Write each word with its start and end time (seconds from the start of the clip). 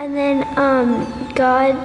And 0.00 0.16
then 0.16 0.58
um, 0.58 1.30
God 1.34 1.76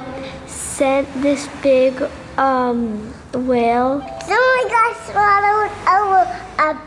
sent 0.48 1.06
this 1.22 1.50
big 1.62 2.02
um, 2.38 3.14
whale. 3.34 4.00
Someone 4.22 4.68
got 4.70 4.96
swallowed 5.04 5.70
a, 5.86 6.00
a 6.64 6.82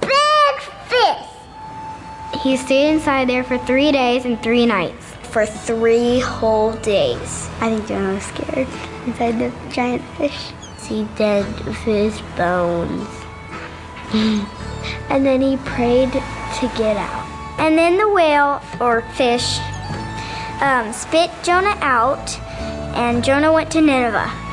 big 0.00 0.60
fish. 0.88 2.40
He 2.42 2.56
stayed 2.56 2.94
inside 2.94 3.28
there 3.28 3.44
for 3.44 3.58
three 3.58 3.92
days 3.92 4.24
and 4.24 4.42
three 4.42 4.64
nights. 4.64 5.12
For 5.24 5.44
three 5.44 6.20
whole 6.20 6.72
days. 6.76 7.50
I 7.60 7.68
think 7.68 7.86
Jonah 7.86 8.14
was 8.14 8.22
scared 8.24 8.66
inside 9.04 9.38
the 9.38 9.52
giant 9.70 10.02
fish. 10.16 10.52
See 10.78 11.06
dead 11.16 11.44
fish 11.84 12.18
bones. 12.38 13.06
and 15.10 15.26
then 15.26 15.42
he 15.42 15.58
prayed 15.58 16.12
to 16.12 16.72
get 16.78 16.96
out. 16.96 17.28
And 17.58 17.76
then 17.76 17.98
the 17.98 18.08
whale, 18.08 18.62
or 18.80 19.02
fish, 19.12 19.58
um, 20.60 20.92
spit 20.92 21.30
Jonah 21.42 21.76
out, 21.80 22.38
and 22.96 23.24
Jonah 23.24 23.52
went 23.52 23.70
to 23.72 23.80
Nineveh. 23.80 24.43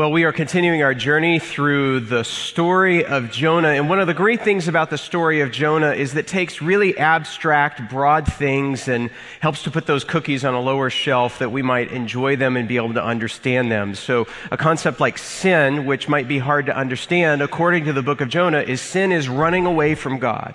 Well, 0.00 0.12
we 0.12 0.24
are 0.24 0.32
continuing 0.32 0.82
our 0.82 0.94
journey 0.94 1.38
through 1.38 2.00
the 2.00 2.24
story 2.24 3.04
of 3.04 3.30
Jonah. 3.30 3.68
And 3.68 3.90
one 3.90 4.00
of 4.00 4.06
the 4.06 4.14
great 4.14 4.40
things 4.40 4.66
about 4.66 4.88
the 4.88 4.96
story 4.96 5.42
of 5.42 5.52
Jonah 5.52 5.92
is 5.92 6.14
that 6.14 6.20
it 6.20 6.26
takes 6.26 6.62
really 6.62 6.96
abstract, 6.96 7.90
broad 7.90 8.26
things 8.26 8.88
and 8.88 9.10
helps 9.40 9.62
to 9.64 9.70
put 9.70 9.84
those 9.84 10.04
cookies 10.04 10.42
on 10.42 10.54
a 10.54 10.60
lower 10.60 10.88
shelf 10.88 11.38
that 11.40 11.52
we 11.52 11.60
might 11.60 11.92
enjoy 11.92 12.34
them 12.34 12.56
and 12.56 12.66
be 12.66 12.76
able 12.76 12.94
to 12.94 13.04
understand 13.04 13.70
them. 13.70 13.94
So 13.94 14.26
a 14.50 14.56
concept 14.56 15.00
like 15.00 15.18
sin, 15.18 15.84
which 15.84 16.08
might 16.08 16.26
be 16.26 16.38
hard 16.38 16.64
to 16.64 16.74
understand, 16.74 17.42
according 17.42 17.84
to 17.84 17.92
the 17.92 18.02
book 18.02 18.22
of 18.22 18.30
Jonah, 18.30 18.62
is 18.62 18.80
sin 18.80 19.12
is 19.12 19.28
running 19.28 19.66
away 19.66 19.94
from 19.94 20.18
God. 20.18 20.54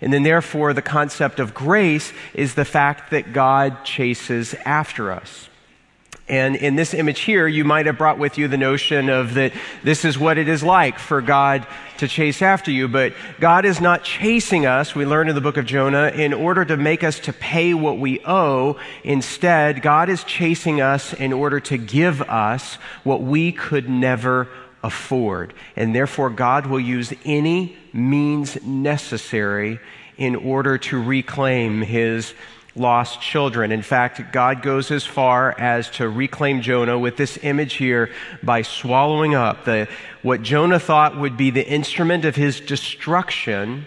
And 0.00 0.10
then 0.10 0.22
therefore 0.22 0.72
the 0.72 0.80
concept 0.80 1.38
of 1.38 1.52
grace 1.52 2.14
is 2.32 2.54
the 2.54 2.64
fact 2.64 3.10
that 3.10 3.34
God 3.34 3.84
chases 3.84 4.54
after 4.64 5.12
us. 5.12 5.49
And 6.30 6.54
in 6.54 6.76
this 6.76 6.94
image 6.94 7.22
here, 7.22 7.48
you 7.48 7.64
might 7.64 7.86
have 7.86 7.98
brought 7.98 8.16
with 8.16 8.38
you 8.38 8.46
the 8.46 8.56
notion 8.56 9.08
of 9.08 9.34
that 9.34 9.52
this 9.82 10.04
is 10.04 10.16
what 10.16 10.38
it 10.38 10.48
is 10.48 10.62
like 10.62 11.00
for 11.00 11.20
God 11.20 11.66
to 11.98 12.06
chase 12.06 12.40
after 12.40 12.70
you. 12.70 12.86
But 12.86 13.14
God 13.40 13.64
is 13.64 13.80
not 13.80 14.04
chasing 14.04 14.64
us, 14.64 14.94
we 14.94 15.04
learn 15.04 15.28
in 15.28 15.34
the 15.34 15.40
book 15.40 15.56
of 15.56 15.66
Jonah, 15.66 16.06
in 16.06 16.32
order 16.32 16.64
to 16.64 16.76
make 16.76 17.02
us 17.02 17.18
to 17.20 17.32
pay 17.32 17.74
what 17.74 17.98
we 17.98 18.20
owe. 18.24 18.78
Instead, 19.02 19.82
God 19.82 20.08
is 20.08 20.22
chasing 20.22 20.80
us 20.80 21.12
in 21.12 21.32
order 21.32 21.58
to 21.58 21.76
give 21.76 22.22
us 22.22 22.76
what 23.02 23.22
we 23.22 23.50
could 23.50 23.88
never 23.90 24.46
afford. 24.84 25.52
And 25.74 25.92
therefore, 25.92 26.30
God 26.30 26.66
will 26.66 26.78
use 26.78 27.12
any 27.24 27.76
means 27.92 28.62
necessary 28.62 29.80
in 30.16 30.36
order 30.36 30.78
to 30.78 31.02
reclaim 31.02 31.82
his 31.82 32.34
lost 32.76 33.20
children. 33.20 33.72
In 33.72 33.82
fact, 33.82 34.32
God 34.32 34.62
goes 34.62 34.90
as 34.90 35.04
far 35.04 35.58
as 35.58 35.90
to 35.90 36.08
reclaim 36.08 36.62
Jonah 36.62 36.98
with 36.98 37.16
this 37.16 37.38
image 37.42 37.74
here 37.74 38.10
by 38.42 38.62
swallowing 38.62 39.34
up 39.34 39.64
the, 39.64 39.88
what 40.22 40.42
Jonah 40.42 40.78
thought 40.78 41.16
would 41.16 41.36
be 41.36 41.50
the 41.50 41.66
instrument 41.66 42.24
of 42.24 42.36
his 42.36 42.60
destruction. 42.60 43.86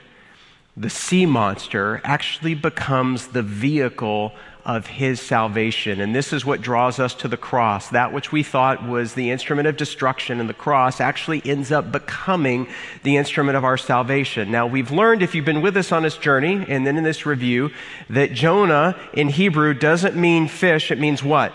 The 0.76 0.89
sea 0.89 1.26
monster 1.26 2.02
actually 2.04 2.56
becomes 2.56 3.28
the 3.28 3.44
vehicle 3.44 4.34
of 4.66 4.88
his 4.88 5.19
salvation. 5.19 6.00
And 6.00 6.16
this 6.16 6.31
is 6.31 6.45
what 6.45 6.61
draws 6.61 6.97
us 6.97 7.14
to 7.16 7.28
the 7.28 7.38
cross. 7.38 7.89
That 7.89 8.14
which 8.14 8.31
we 8.31 8.44
thought 8.44 8.88
was 8.88 9.14
the 9.14 9.30
instrument 9.30 9.67
of 9.67 9.75
destruction 9.75 10.39
and 10.39 10.50
the 10.50 10.53
cross 10.53 11.02
actually 11.02 11.42
ends 11.44 11.72
up 11.72 11.92
becoming 11.92 12.67
the 13.03 13.17
instrument 13.17 13.58
of 13.58 13.66
our 13.66 13.78
salvation. 13.78 14.52
Now, 14.52 14.66
we've 14.66 14.92
learned, 14.92 15.22
if 15.22 15.36
you've 15.36 15.44
been 15.44 15.61
with 15.61 15.75
us 15.75 15.92
on 15.92 16.03
this 16.03 16.17
journey 16.17 16.66
and 16.67 16.88
then 16.88 16.97
in 16.97 17.03
this 17.03 17.25
review, 17.25 17.72
that 18.09 18.33
Jonah 18.33 18.97
in 19.14 19.30
Hebrew 19.30 19.73
doesn't 19.73 20.16
mean 20.16 20.47
fish, 20.47 20.92
it 20.92 21.00
means 21.00 21.22
what? 21.22 21.53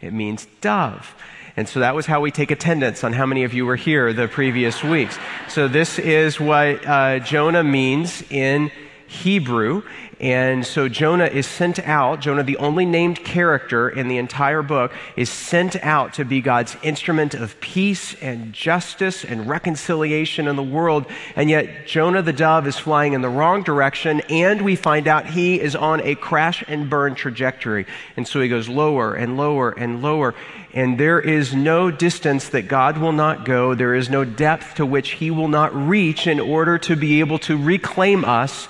It 0.00 0.12
means 0.12 0.46
dove. 0.60 1.14
And 1.56 1.68
so 1.68 1.80
that 1.80 1.94
was 1.94 2.06
how 2.06 2.20
we 2.20 2.30
take 2.30 2.50
attendance 2.50 3.04
on 3.04 3.12
how 3.12 3.26
many 3.26 3.44
of 3.44 3.54
you 3.54 3.64
were 3.64 3.76
here 3.76 4.12
the 4.12 4.28
previous 4.28 4.82
weeks. 4.82 5.18
So 5.48 5.68
this 5.68 5.98
is 5.98 6.40
what 6.40 6.84
uh, 6.86 7.20
Jonah 7.20 7.62
means 7.62 8.22
in 8.30 8.72
Hebrew. 9.06 9.82
And 10.24 10.64
so 10.64 10.88
Jonah 10.88 11.26
is 11.26 11.46
sent 11.46 11.78
out. 11.80 12.20
Jonah, 12.20 12.42
the 12.44 12.56
only 12.56 12.86
named 12.86 13.22
character 13.22 13.90
in 13.90 14.08
the 14.08 14.16
entire 14.16 14.62
book, 14.62 14.90
is 15.16 15.28
sent 15.28 15.76
out 15.84 16.14
to 16.14 16.24
be 16.24 16.40
God's 16.40 16.78
instrument 16.82 17.34
of 17.34 17.60
peace 17.60 18.14
and 18.22 18.50
justice 18.54 19.22
and 19.22 19.46
reconciliation 19.46 20.48
in 20.48 20.56
the 20.56 20.62
world. 20.62 21.04
And 21.36 21.50
yet 21.50 21.86
Jonah 21.86 22.22
the 22.22 22.32
dove 22.32 22.66
is 22.66 22.78
flying 22.78 23.12
in 23.12 23.20
the 23.20 23.28
wrong 23.28 23.64
direction. 23.64 24.22
And 24.30 24.62
we 24.62 24.76
find 24.76 25.08
out 25.08 25.26
he 25.26 25.60
is 25.60 25.76
on 25.76 26.00
a 26.00 26.14
crash 26.14 26.64
and 26.68 26.88
burn 26.88 27.16
trajectory. 27.16 27.84
And 28.16 28.26
so 28.26 28.40
he 28.40 28.48
goes 28.48 28.66
lower 28.66 29.12
and 29.14 29.36
lower 29.36 29.72
and 29.72 30.00
lower. 30.00 30.34
And 30.72 30.98
there 30.98 31.20
is 31.20 31.54
no 31.54 31.90
distance 31.90 32.48
that 32.48 32.66
God 32.66 32.96
will 32.96 33.12
not 33.12 33.44
go. 33.44 33.74
There 33.74 33.94
is 33.94 34.08
no 34.08 34.24
depth 34.24 34.76
to 34.76 34.86
which 34.86 35.10
he 35.10 35.30
will 35.30 35.48
not 35.48 35.74
reach 35.74 36.26
in 36.26 36.40
order 36.40 36.78
to 36.78 36.96
be 36.96 37.20
able 37.20 37.40
to 37.40 37.58
reclaim 37.58 38.24
us 38.24 38.68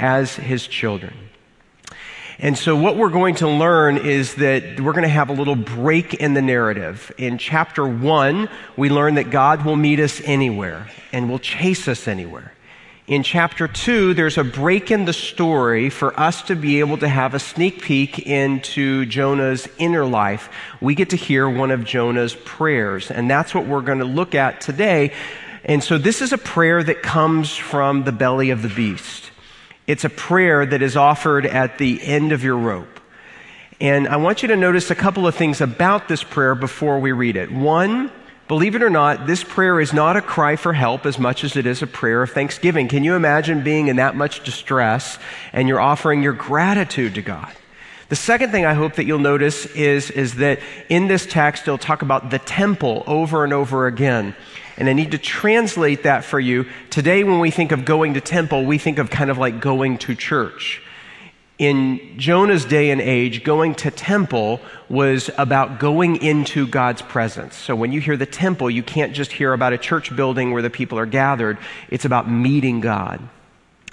as 0.00 0.34
his 0.34 0.66
children. 0.66 1.14
And 2.42 2.56
so, 2.56 2.74
what 2.74 2.96
we're 2.96 3.10
going 3.10 3.34
to 3.36 3.48
learn 3.48 3.98
is 3.98 4.36
that 4.36 4.80
we're 4.80 4.94
going 4.94 5.02
to 5.02 5.08
have 5.08 5.28
a 5.28 5.34
little 5.34 5.54
break 5.54 6.14
in 6.14 6.32
the 6.32 6.40
narrative. 6.40 7.12
In 7.18 7.36
chapter 7.36 7.86
one, 7.86 8.48
we 8.78 8.88
learn 8.88 9.16
that 9.16 9.30
God 9.30 9.62
will 9.66 9.76
meet 9.76 10.00
us 10.00 10.22
anywhere 10.24 10.88
and 11.12 11.28
will 11.28 11.38
chase 11.38 11.86
us 11.86 12.08
anywhere. 12.08 12.54
In 13.06 13.24
chapter 13.24 13.68
two, 13.68 14.14
there's 14.14 14.38
a 14.38 14.44
break 14.44 14.90
in 14.90 15.04
the 15.04 15.12
story 15.12 15.90
for 15.90 16.18
us 16.18 16.40
to 16.42 16.56
be 16.56 16.80
able 16.80 16.96
to 16.98 17.08
have 17.08 17.34
a 17.34 17.38
sneak 17.38 17.82
peek 17.82 18.20
into 18.20 19.04
Jonah's 19.04 19.68
inner 19.76 20.06
life. 20.06 20.48
We 20.80 20.94
get 20.94 21.10
to 21.10 21.16
hear 21.16 21.46
one 21.50 21.70
of 21.70 21.84
Jonah's 21.84 22.34
prayers, 22.36 23.10
and 23.10 23.28
that's 23.28 23.54
what 23.54 23.66
we're 23.66 23.82
going 23.82 23.98
to 23.98 24.06
look 24.06 24.34
at 24.34 24.62
today. 24.62 25.12
And 25.62 25.84
so, 25.84 25.98
this 25.98 26.22
is 26.22 26.32
a 26.32 26.38
prayer 26.38 26.82
that 26.82 27.02
comes 27.02 27.54
from 27.54 28.04
the 28.04 28.12
belly 28.12 28.48
of 28.48 28.62
the 28.62 28.70
beast. 28.70 29.29
It's 29.90 30.04
a 30.04 30.08
prayer 30.08 30.64
that 30.64 30.82
is 30.82 30.96
offered 30.96 31.44
at 31.44 31.78
the 31.78 32.00
end 32.00 32.30
of 32.30 32.44
your 32.44 32.56
rope. 32.56 33.00
And 33.80 34.06
I 34.06 34.18
want 34.18 34.40
you 34.40 34.46
to 34.46 34.56
notice 34.56 34.88
a 34.92 34.94
couple 34.94 35.26
of 35.26 35.34
things 35.34 35.60
about 35.60 36.06
this 36.06 36.22
prayer 36.22 36.54
before 36.54 37.00
we 37.00 37.10
read 37.10 37.34
it. 37.34 37.50
One, 37.50 38.12
believe 38.46 38.76
it 38.76 38.84
or 38.84 38.88
not, 38.90 39.26
this 39.26 39.42
prayer 39.42 39.80
is 39.80 39.92
not 39.92 40.16
a 40.16 40.22
cry 40.22 40.54
for 40.54 40.72
help 40.72 41.06
as 41.06 41.18
much 41.18 41.42
as 41.42 41.56
it 41.56 41.66
is 41.66 41.82
a 41.82 41.88
prayer 41.88 42.22
of 42.22 42.30
thanksgiving. 42.30 42.86
Can 42.86 43.02
you 43.02 43.16
imagine 43.16 43.64
being 43.64 43.88
in 43.88 43.96
that 43.96 44.14
much 44.14 44.44
distress 44.44 45.18
and 45.52 45.66
you're 45.66 45.80
offering 45.80 46.22
your 46.22 46.34
gratitude 46.34 47.16
to 47.16 47.22
God? 47.22 47.52
The 48.10 48.16
second 48.16 48.52
thing 48.52 48.64
I 48.64 48.74
hope 48.74 48.94
that 48.94 49.06
you'll 49.06 49.18
notice 49.18 49.66
is, 49.66 50.12
is 50.12 50.36
that 50.36 50.60
in 50.88 51.08
this 51.08 51.26
text, 51.26 51.64
it'll 51.64 51.78
talk 51.78 52.02
about 52.02 52.30
the 52.30 52.38
temple 52.38 53.02
over 53.08 53.42
and 53.42 53.52
over 53.52 53.88
again. 53.88 54.36
And 54.80 54.88
I 54.88 54.94
need 54.94 55.10
to 55.10 55.18
translate 55.18 56.04
that 56.04 56.24
for 56.24 56.40
you. 56.40 56.64
Today, 56.88 57.22
when 57.22 57.38
we 57.38 57.50
think 57.50 57.70
of 57.70 57.84
going 57.84 58.14
to 58.14 58.20
temple, 58.22 58.64
we 58.64 58.78
think 58.78 58.98
of 58.98 59.10
kind 59.10 59.30
of 59.30 59.36
like 59.36 59.60
going 59.60 59.98
to 59.98 60.14
church. 60.14 60.82
In 61.58 62.14
Jonah's 62.16 62.64
day 62.64 62.90
and 62.90 62.98
age, 62.98 63.44
going 63.44 63.74
to 63.74 63.90
temple 63.90 64.58
was 64.88 65.28
about 65.36 65.78
going 65.78 66.16
into 66.22 66.66
God's 66.66 67.02
presence. 67.02 67.56
So 67.56 67.76
when 67.76 67.92
you 67.92 68.00
hear 68.00 68.16
the 68.16 68.24
temple, 68.24 68.70
you 68.70 68.82
can't 68.82 69.12
just 69.12 69.32
hear 69.32 69.52
about 69.52 69.74
a 69.74 69.78
church 69.78 70.16
building 70.16 70.50
where 70.50 70.62
the 70.62 70.70
people 70.70 70.98
are 70.98 71.04
gathered. 71.04 71.58
It's 71.90 72.06
about 72.06 72.30
meeting 72.30 72.80
God. 72.80 73.20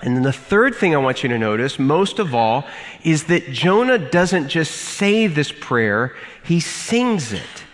And 0.01 0.15
then 0.15 0.23
the 0.23 0.31
third 0.31 0.73
thing 0.73 0.95
I 0.95 0.99
want 0.99 1.21
you 1.21 1.27
to 1.27 1.37
notice, 1.37 1.77
most 1.77 2.19
of 2.19 2.33
all, 2.33 2.65
is 3.03 3.25
that 3.25 3.51
Jonah 3.51 3.97
doesn't 3.97 4.47
just 4.47 4.71
say 4.71 5.27
this 5.27 5.51
prayer, 5.51 6.15
he 6.45 6.61
sings 6.61 7.33
it. 7.33 7.66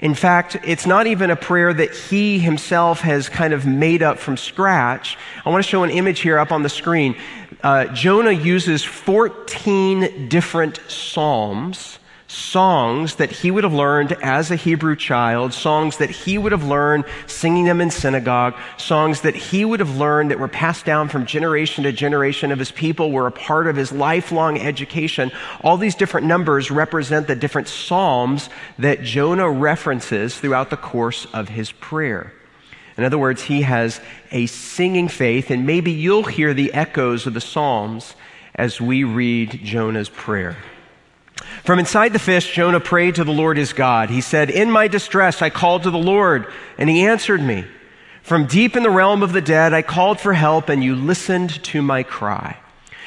In 0.00 0.14
fact, 0.14 0.56
it's 0.64 0.86
not 0.86 1.06
even 1.06 1.30
a 1.30 1.36
prayer 1.36 1.72
that 1.72 1.94
he 1.94 2.38
himself 2.38 3.00
has 3.00 3.28
kind 3.28 3.52
of 3.52 3.66
made 3.66 4.02
up 4.02 4.18
from 4.18 4.36
scratch. 4.36 5.16
I 5.44 5.50
want 5.50 5.64
to 5.64 5.68
show 5.68 5.82
an 5.82 5.90
image 5.90 6.20
here 6.20 6.38
up 6.38 6.52
on 6.52 6.62
the 6.62 6.68
screen. 6.68 7.16
Uh, 7.62 7.86
Jonah 7.86 8.32
uses 8.32 8.84
14 8.84 10.28
different 10.28 10.80
psalms 10.88 11.98
songs 12.28 13.14
that 13.14 13.32
he 13.32 13.50
would 13.50 13.64
have 13.64 13.72
learned 13.72 14.12
as 14.22 14.50
a 14.50 14.56
Hebrew 14.56 14.94
child, 14.94 15.54
songs 15.54 15.96
that 15.96 16.10
he 16.10 16.36
would 16.36 16.52
have 16.52 16.64
learned 16.64 17.04
singing 17.26 17.64
them 17.64 17.80
in 17.80 17.90
synagogue, 17.90 18.54
songs 18.76 19.22
that 19.22 19.34
he 19.34 19.64
would 19.64 19.80
have 19.80 19.96
learned 19.96 20.30
that 20.30 20.38
were 20.38 20.46
passed 20.46 20.84
down 20.84 21.08
from 21.08 21.24
generation 21.24 21.84
to 21.84 21.92
generation 21.92 22.52
of 22.52 22.58
his 22.58 22.70
people, 22.70 23.10
were 23.10 23.26
a 23.26 23.32
part 23.32 23.66
of 23.66 23.76
his 23.76 23.92
lifelong 23.92 24.58
education. 24.58 25.32
All 25.62 25.78
these 25.78 25.94
different 25.94 26.26
numbers 26.26 26.70
represent 26.70 27.26
the 27.26 27.34
different 27.34 27.66
psalms 27.66 28.50
that 28.78 29.02
Jonah 29.02 29.50
references 29.50 30.38
throughout 30.38 30.68
the 30.68 30.76
course 30.76 31.26
of 31.32 31.48
his 31.48 31.72
prayer. 31.72 32.34
In 32.98 33.04
other 33.04 33.18
words, 33.18 33.42
he 33.42 33.62
has 33.62 34.00
a 34.32 34.46
singing 34.46 35.08
faith, 35.08 35.50
and 35.50 35.66
maybe 35.66 35.92
you'll 35.92 36.24
hear 36.24 36.52
the 36.52 36.74
echoes 36.74 37.26
of 37.26 37.32
the 37.32 37.40
Psalms 37.40 38.14
as 38.54 38.80
we 38.80 39.04
read 39.04 39.60
Jonah's 39.62 40.08
prayer. 40.08 40.56
From 41.64 41.78
inside 41.78 42.12
the 42.12 42.18
fish, 42.18 42.54
Jonah 42.54 42.80
prayed 42.80 43.16
to 43.16 43.24
the 43.24 43.32
Lord 43.32 43.56
his 43.56 43.72
God. 43.72 44.10
He 44.10 44.20
said, 44.20 44.50
In 44.50 44.70
my 44.70 44.88
distress, 44.88 45.42
I 45.42 45.50
called 45.50 45.82
to 45.82 45.90
the 45.90 45.98
Lord, 45.98 46.46
and 46.78 46.88
he 46.88 47.04
answered 47.04 47.42
me. 47.42 47.64
From 48.22 48.46
deep 48.46 48.76
in 48.76 48.82
the 48.82 48.90
realm 48.90 49.22
of 49.22 49.32
the 49.32 49.40
dead, 49.40 49.72
I 49.72 49.82
called 49.82 50.20
for 50.20 50.34
help, 50.34 50.68
and 50.68 50.84
you 50.84 50.94
listened 50.94 51.62
to 51.64 51.80
my 51.80 52.02
cry. 52.02 52.58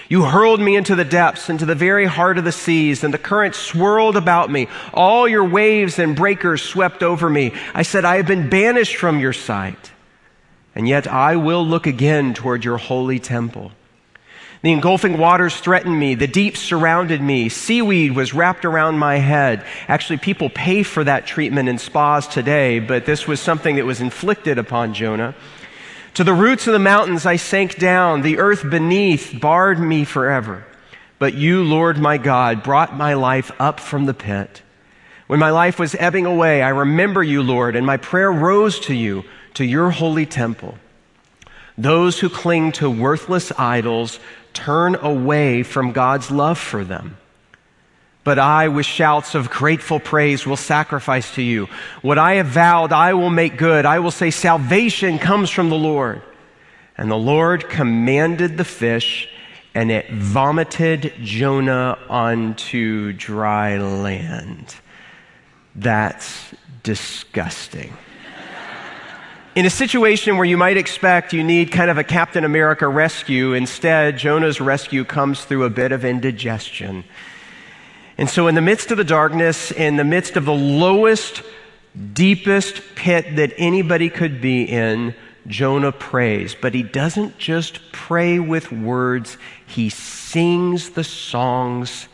You 0.09 0.25
hurled 0.25 0.59
me 0.59 0.75
into 0.75 0.95
the 0.95 1.05
depths, 1.05 1.49
into 1.49 1.65
the 1.65 1.75
very 1.75 2.05
heart 2.05 2.37
of 2.37 2.43
the 2.43 2.51
seas, 2.51 3.03
and 3.03 3.13
the 3.13 3.17
current 3.17 3.55
swirled 3.55 4.17
about 4.17 4.51
me. 4.51 4.67
All 4.93 5.27
your 5.27 5.45
waves 5.45 5.99
and 5.99 6.15
breakers 6.17 6.61
swept 6.61 7.01
over 7.01 7.29
me. 7.29 7.53
I 7.73 7.83
said, 7.83 8.03
I 8.03 8.17
have 8.17 8.27
been 8.27 8.49
banished 8.49 8.97
from 8.97 9.19
your 9.19 9.31
sight, 9.31 9.91
and 10.75 10.85
yet 10.85 11.07
I 11.07 11.37
will 11.37 11.65
look 11.65 11.87
again 11.87 12.33
toward 12.33 12.65
your 12.65 12.77
holy 12.77 13.19
temple. 13.19 13.71
The 14.61 14.71
engulfing 14.71 15.17
waters 15.17 15.57
threatened 15.57 15.99
me. 15.99 16.13
The 16.13 16.27
deep 16.27 16.55
surrounded 16.55 17.19
me. 17.19 17.49
Seaweed 17.49 18.15
was 18.15 18.33
wrapped 18.33 18.63
around 18.63 18.99
my 18.99 19.17
head. 19.17 19.65
Actually, 19.87 20.17
people 20.17 20.51
pay 20.51 20.83
for 20.83 21.03
that 21.03 21.25
treatment 21.25 21.67
in 21.67 21.79
spas 21.79 22.27
today, 22.27 22.79
but 22.79 23.05
this 23.05 23.27
was 23.27 23.39
something 23.39 23.77
that 23.77 23.85
was 23.85 24.01
inflicted 24.01 24.59
upon 24.59 24.93
Jonah. 24.93 25.33
To 26.15 26.23
the 26.23 26.33
roots 26.33 26.67
of 26.67 26.73
the 26.73 26.79
mountains 26.79 27.25
I 27.25 27.37
sank 27.37 27.79
down. 27.79 28.21
The 28.21 28.37
earth 28.37 28.69
beneath 28.69 29.39
barred 29.39 29.79
me 29.79 30.03
forever. 30.03 30.63
But 31.17 31.33
you, 31.33 31.63
Lord 31.63 31.97
my 31.97 32.17
God, 32.17 32.61
brought 32.61 32.95
my 32.95 33.15
life 33.15 33.51
up 33.59 33.79
from 33.79 34.05
the 34.05 34.13
pit. 34.13 34.61
When 35.25 35.39
my 35.39 35.49
life 35.49 35.79
was 35.79 35.95
ebbing 35.95 36.25
away, 36.27 36.61
I 36.61 36.69
remember 36.69 37.23
you, 37.23 37.41
Lord, 37.41 37.75
and 37.75 37.85
my 37.85 37.97
prayer 37.97 38.31
rose 38.31 38.79
to 38.81 38.93
you, 38.93 39.23
to 39.55 39.65
your 39.65 39.89
holy 39.89 40.25
temple. 40.25 40.77
Those 41.77 42.19
who 42.19 42.29
cling 42.29 42.73
to 42.73 42.89
worthless 42.89 43.51
idols 43.57 44.19
turn 44.53 44.95
away 44.95 45.63
from 45.63 45.91
God's 45.91 46.31
love 46.31 46.57
for 46.57 46.83
them. 46.83 47.17
But 48.23 48.37
I, 48.37 48.67
with 48.67 48.85
shouts 48.85 49.33
of 49.33 49.49
grateful 49.49 49.99
praise, 49.99 50.45
will 50.45 50.57
sacrifice 50.57 51.33
to 51.35 51.41
you. 51.41 51.67
What 52.01 52.19
I 52.19 52.35
have 52.35 52.47
vowed, 52.47 52.91
I 52.93 53.13
will 53.15 53.31
make 53.31 53.57
good. 53.57 53.85
I 53.85 53.99
will 53.99 54.11
say, 54.11 54.29
Salvation 54.29 55.17
comes 55.17 55.49
from 55.49 55.69
the 55.69 55.75
Lord. 55.75 56.21
And 56.97 57.09
the 57.09 57.15
Lord 57.15 57.67
commanded 57.67 58.57
the 58.57 58.63
fish, 58.63 59.27
and 59.73 59.89
it 59.89 60.11
vomited 60.11 61.13
Jonah 61.21 61.97
onto 62.09 63.13
dry 63.13 63.77
land. 63.77 64.75
That's 65.73 66.53
disgusting 66.83 67.97
in 69.53 69.65
a 69.65 69.69
situation 69.69 70.37
where 70.37 70.45
you 70.45 70.55
might 70.55 70.77
expect 70.77 71.33
you 71.33 71.43
need 71.43 71.71
kind 71.71 71.91
of 71.91 71.97
a 71.97 72.03
Captain 72.03 72.45
America 72.45 72.87
rescue, 72.87 73.53
instead, 73.53 74.17
Jonah's 74.17 74.61
rescue 74.61 75.03
comes 75.03 75.43
through 75.43 75.65
a 75.65 75.69
bit 75.69 75.91
of 75.91 76.05
indigestion. 76.05 77.03
And 78.17 78.29
so, 78.29 78.47
in 78.47 78.55
the 78.55 78.61
midst 78.61 78.91
of 78.91 78.97
the 78.97 79.03
darkness, 79.03 79.71
in 79.71 79.97
the 79.97 80.03
midst 80.03 80.37
of 80.37 80.45
the 80.45 80.53
lowest, 80.53 81.43
deepest 82.13 82.81
pit 82.95 83.35
that 83.35 83.53
anybody 83.57 84.09
could 84.09 84.39
be 84.39 84.63
in, 84.63 85.15
Jonah 85.47 85.91
prays. 85.91 86.55
But 86.55 86.73
he 86.73 86.83
doesn't 86.83 87.37
just 87.37 87.91
pray 87.91 88.39
with 88.39 88.71
words, 88.71 89.37
he 89.65 89.89
sings 89.89 90.91
the 90.91 91.03
songs 91.03 92.07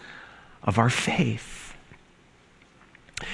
of 0.63 0.79
our 0.79 0.89
faith. 0.89 1.56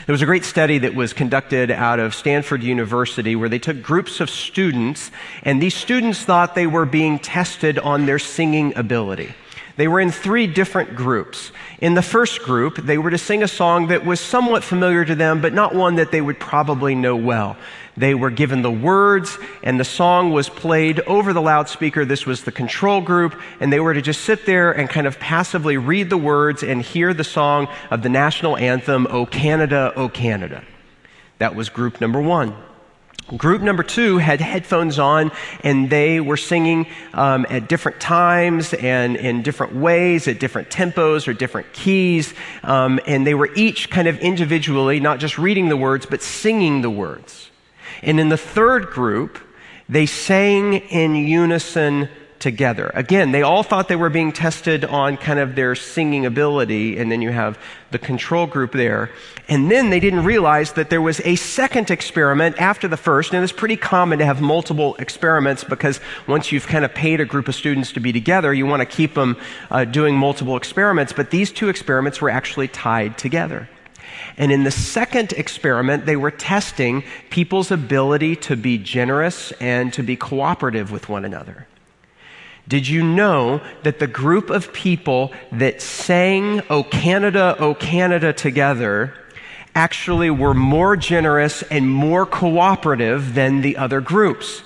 There 0.06 0.12
was 0.14 0.22
a 0.22 0.26
great 0.26 0.44
study 0.44 0.80
that 0.80 0.96
was 0.96 1.14
conducted 1.14 1.72
out 1.72 2.00
of 2.00 2.14
Stanford 2.14 2.62
University 2.62 3.38
where 3.38 3.48
they 3.48 3.60
took 3.60 3.82
groups 3.82 4.20
of 4.20 4.30
students, 4.30 5.12
and 5.44 5.62
these 5.62 5.76
students 5.76 6.22
thought 6.24 6.56
they 6.56 6.68
were 6.68 6.86
being 6.86 7.20
tested 7.20 7.80
on 7.80 8.06
their 8.06 8.20
singing 8.20 8.76
ability. 8.76 9.34
They 9.76 9.88
were 9.88 10.00
in 10.00 10.12
three 10.12 10.46
different 10.46 10.96
groups. 10.96 11.52
In 11.80 11.96
the 11.96 12.04
first 12.04 12.44
group, 12.44 12.78
they 12.78 12.98
were 12.98 13.10
to 13.10 13.18
sing 13.18 13.42
a 13.42 13.48
song 13.48 13.88
that 13.88 14.06
was 14.06 14.20
somewhat 14.20 14.64
familiar 14.64 15.04
to 15.04 15.16
them, 15.16 15.42
but 15.42 15.54
not 15.54 15.74
one 15.74 15.96
that 15.96 16.12
they 16.12 16.22
would 16.22 16.40
probably 16.40 16.94
know 16.94 17.16
well. 17.16 17.58
They 17.98 18.14
were 18.14 18.30
given 18.30 18.62
the 18.62 18.72
words, 18.72 19.38
and 19.64 19.80
the 19.80 19.86
song 19.86 20.32
was 20.32 20.50
played 20.50 21.00
over 21.02 21.34
the 21.34 21.42
loudspeaker. 21.42 22.06
This 22.06 22.26
was 22.26 22.44
the 22.44 22.52
control 22.52 23.02
group, 23.02 23.40
and 23.60 23.74
they 23.74 23.80
were 23.80 23.94
to 23.94 24.02
just 24.02 24.22
sit 24.22 24.46
there 24.46 24.72
and 24.72 24.90
kind 24.90 25.08
of 25.08 25.20
passively 25.20 25.78
read 25.78 26.10
the 26.10 26.18
words 26.18 26.64
and 26.64 26.82
hear 26.82 27.14
the 27.14 27.24
song 27.24 27.68
of 27.90 28.04
the 28.04 28.10
national 28.10 28.58
anthem, 28.58 29.08
O 29.10 29.26
Canada, 29.26 29.92
O 29.96 30.08
Canada. 30.08 30.64
That 31.40 31.56
was 31.56 31.70
group 31.70 32.00
number 32.00 32.22
one. 32.22 32.56
Group 33.38 33.62
number 33.62 33.84
two 33.84 34.18
had 34.18 34.42
headphones 34.42 35.00
on 35.00 35.32
and 35.64 35.90
they 35.90 36.20
were 36.20 36.36
singing 36.36 36.88
um, 37.14 37.46
at 37.50 37.70
different 37.70 38.02
times 38.02 38.74
and 38.74 39.16
in 39.16 39.42
different 39.42 39.76
ways, 39.76 40.28
at 40.28 40.40
different 40.40 40.70
tempos 40.70 41.28
or 41.28 41.34
different 41.34 41.72
keys. 41.72 42.34
Um, 42.64 43.00
and 43.08 43.26
they 43.26 43.34
were 43.34 43.50
each 43.56 43.90
kind 43.90 44.10
of 44.10 44.20
individually, 44.20 45.00
not 45.00 45.20
just 45.20 45.38
reading 45.38 45.70
the 45.70 45.78
words, 45.78 46.06
but 46.06 46.22
singing 46.22 46.82
the 46.82 46.90
words. 46.90 47.50
And 48.02 48.20
in 48.20 48.28
the 48.28 48.38
third 48.38 48.88
group, 48.88 49.40
they 49.88 50.06
sang 50.06 50.74
in 50.74 51.16
unison 51.16 52.10
together. 52.44 52.92
Again, 52.94 53.32
they 53.32 53.42
all 53.42 53.64
thought 53.64 53.88
they 53.88 53.96
were 53.96 54.10
being 54.10 54.34
tested 54.34 54.84
on 54.84 55.16
kind 55.16 55.40
of 55.40 55.56
their 55.56 55.76
singing 55.76 56.26
ability, 56.26 56.98
and 56.98 57.10
then 57.10 57.22
you 57.22 57.32
have 57.32 57.58
the 57.92 57.98
control 57.98 58.46
group 58.46 58.74
there. 58.74 59.10
And 59.48 59.72
then 59.72 59.90
they 59.90 60.02
didn't 60.02 60.26
realize 60.26 60.74
that 60.74 60.90
there 60.90 61.02
was 61.02 61.22
a 61.22 61.38
second 61.38 61.90
experiment 61.90 62.60
after 62.60 62.90
the 62.90 62.98
first, 62.98 63.34
and 63.34 63.42
it's 63.44 63.54
pretty 63.54 63.78
common 63.78 64.20
to 64.20 64.26
have 64.26 64.42
multiple 64.42 64.96
experiments 65.00 65.64
because 65.64 66.02
once 66.28 66.52
you've 66.52 66.68
kind 66.68 66.84
of 66.84 66.94
paid 66.94 67.22
a 67.22 67.26
group 67.26 67.48
of 67.48 67.56
students 67.56 67.94
to 67.94 68.02
be 68.02 68.12
together, 68.12 68.54
you 68.54 68.66
want 68.66 68.82
to 68.82 68.86
keep 68.86 69.14
them 69.14 69.38
uh, 69.72 69.86
doing 69.86 70.16
multiple 70.18 70.58
experiments. 70.58 71.14
But 71.14 71.32
these 71.32 71.50
two 71.50 71.70
experiments 71.70 72.20
were 72.20 72.30
actually 72.30 72.68
tied 72.68 73.18
together. 73.18 73.70
And 74.36 74.52
in 74.52 74.66
the 74.66 74.72
second 74.72 75.32
experiment, 75.32 76.06
they 76.06 76.18
were 76.18 76.32
testing 76.32 77.04
people's 77.30 77.72
ability 77.72 78.36
to 78.48 78.58
be 78.58 78.78
generous 78.78 79.54
and 79.62 79.94
to 79.94 80.04
be 80.04 80.18
cooperative 80.18 80.92
with 80.92 81.08
one 81.08 81.24
another. 81.24 81.68
Did 82.68 82.88
you 82.88 83.04
know 83.04 83.62
that 83.84 84.00
the 84.00 84.08
group 84.08 84.50
of 84.50 84.72
people 84.72 85.34
that 85.52 85.82
sang 85.82 86.62
O 86.70 86.84
Canada, 86.84 87.56
O 87.60 87.76
Canada 87.76 88.32
together 88.32 89.14
actually 89.76 90.30
were 90.30 90.54
more 90.54 90.96
generous 90.96 91.62
and 91.64 91.90
more 91.90 92.26
cooperative 92.26 93.34
than 93.34 93.62
the 93.62 93.78
other 93.78 94.00
groups? 94.00 94.64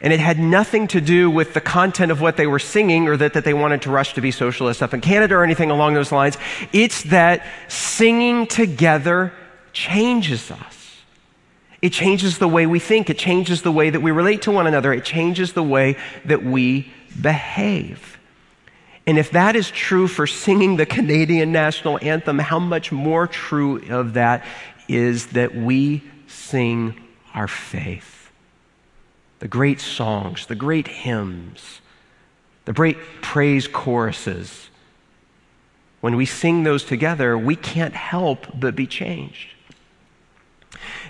And 0.00 0.12
it 0.12 0.20
had 0.20 0.38
nothing 0.38 0.88
to 0.88 1.00
do 1.00 1.30
with 1.30 1.54
the 1.54 1.60
content 1.60 2.10
of 2.10 2.20
what 2.20 2.36
they 2.36 2.46
were 2.46 2.58
singing 2.58 3.08
or 3.08 3.16
that, 3.16 3.32
that 3.34 3.44
they 3.44 3.54
wanted 3.54 3.82
to 3.82 3.90
rush 3.90 4.14
to 4.14 4.20
be 4.20 4.30
socialists 4.30 4.82
up 4.82 4.92
in 4.92 5.00
Canada 5.00 5.36
or 5.36 5.44
anything 5.44 5.70
along 5.70 5.94
those 5.94 6.12
lines. 6.12 6.36
It's 6.72 7.04
that 7.04 7.46
singing 7.68 8.46
together 8.46 9.32
changes 9.72 10.50
us. 10.50 11.00
It 11.80 11.92
changes 11.92 12.38
the 12.38 12.48
way 12.48 12.66
we 12.66 12.80
think. 12.80 13.08
It 13.08 13.18
changes 13.18 13.62
the 13.62 13.72
way 13.72 13.90
that 13.90 14.00
we 14.00 14.10
relate 14.10 14.42
to 14.42 14.50
one 14.50 14.66
another. 14.66 14.92
It 14.92 15.04
changes 15.04 15.52
the 15.52 15.62
way 15.62 15.96
that 16.24 16.42
we 16.42 16.90
behave. 17.20 18.18
And 19.06 19.18
if 19.18 19.32
that 19.32 19.54
is 19.56 19.70
true 19.70 20.08
for 20.08 20.26
singing 20.26 20.76
the 20.76 20.86
Canadian 20.86 21.52
national 21.52 21.98
anthem, 22.00 22.38
how 22.38 22.58
much 22.58 22.90
more 22.90 23.26
true 23.26 23.82
of 23.90 24.14
that 24.14 24.44
is 24.88 25.28
that 25.28 25.54
we 25.54 26.02
sing 26.26 27.00
our 27.34 27.48
faith? 27.48 28.14
the 29.44 29.48
great 29.48 29.78
songs, 29.78 30.46
the 30.46 30.54
great 30.54 30.88
hymns, 30.88 31.82
the 32.64 32.72
great 32.72 32.96
praise 33.20 33.68
choruses, 33.68 34.70
when 36.00 36.16
we 36.16 36.24
sing 36.24 36.62
those 36.62 36.82
together, 36.82 37.36
we 37.36 37.54
can't 37.54 37.92
help 37.92 38.46
but 38.58 38.74
be 38.74 38.86
changed. 38.86 39.53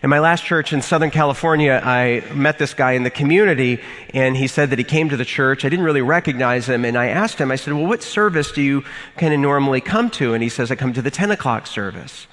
In 0.03 0.11
my 0.11 0.19
last 0.19 0.45
church 0.45 0.73
in 0.73 0.83
Southern 0.83 1.11
California, 1.11 1.81
I 1.83 2.23
met 2.33 2.59
this 2.59 2.75
guy 2.75 2.93
in 2.93 3.03
the 3.03 3.11
community, 3.11 3.81
and 4.13 4.37
he 4.37 4.47
said 4.47 4.71
that 4.71 4.79
he 4.79 4.85
came 4.85 5.09
to 5.09 5.17
the 5.17 5.25
church. 5.25 5.65
I 5.65 5.69
didn't 5.69 5.85
really 5.85 6.03
recognize 6.03 6.69
him, 6.69 6.85
and 6.85 6.97
I 6.97 7.07
asked 7.07 7.39
him, 7.39 7.51
I 7.51 7.57
said, 7.57 7.75
Well, 7.75 7.87
what 7.87 8.03
service 8.03 8.53
do 8.53 8.63
you 8.63 8.85
kind 9.17 9.33
of 9.33 9.41
normally 9.41 9.81
come 9.81 10.11
to? 10.11 10.35
And 10.35 10.43
he 10.43 10.49
says, 10.49 10.71
I 10.71 10.75
come 10.75 10.93
to 10.93 11.03
the 11.03 11.11
10 11.11 11.31
o'clock 11.31 11.67
service. 11.67 12.27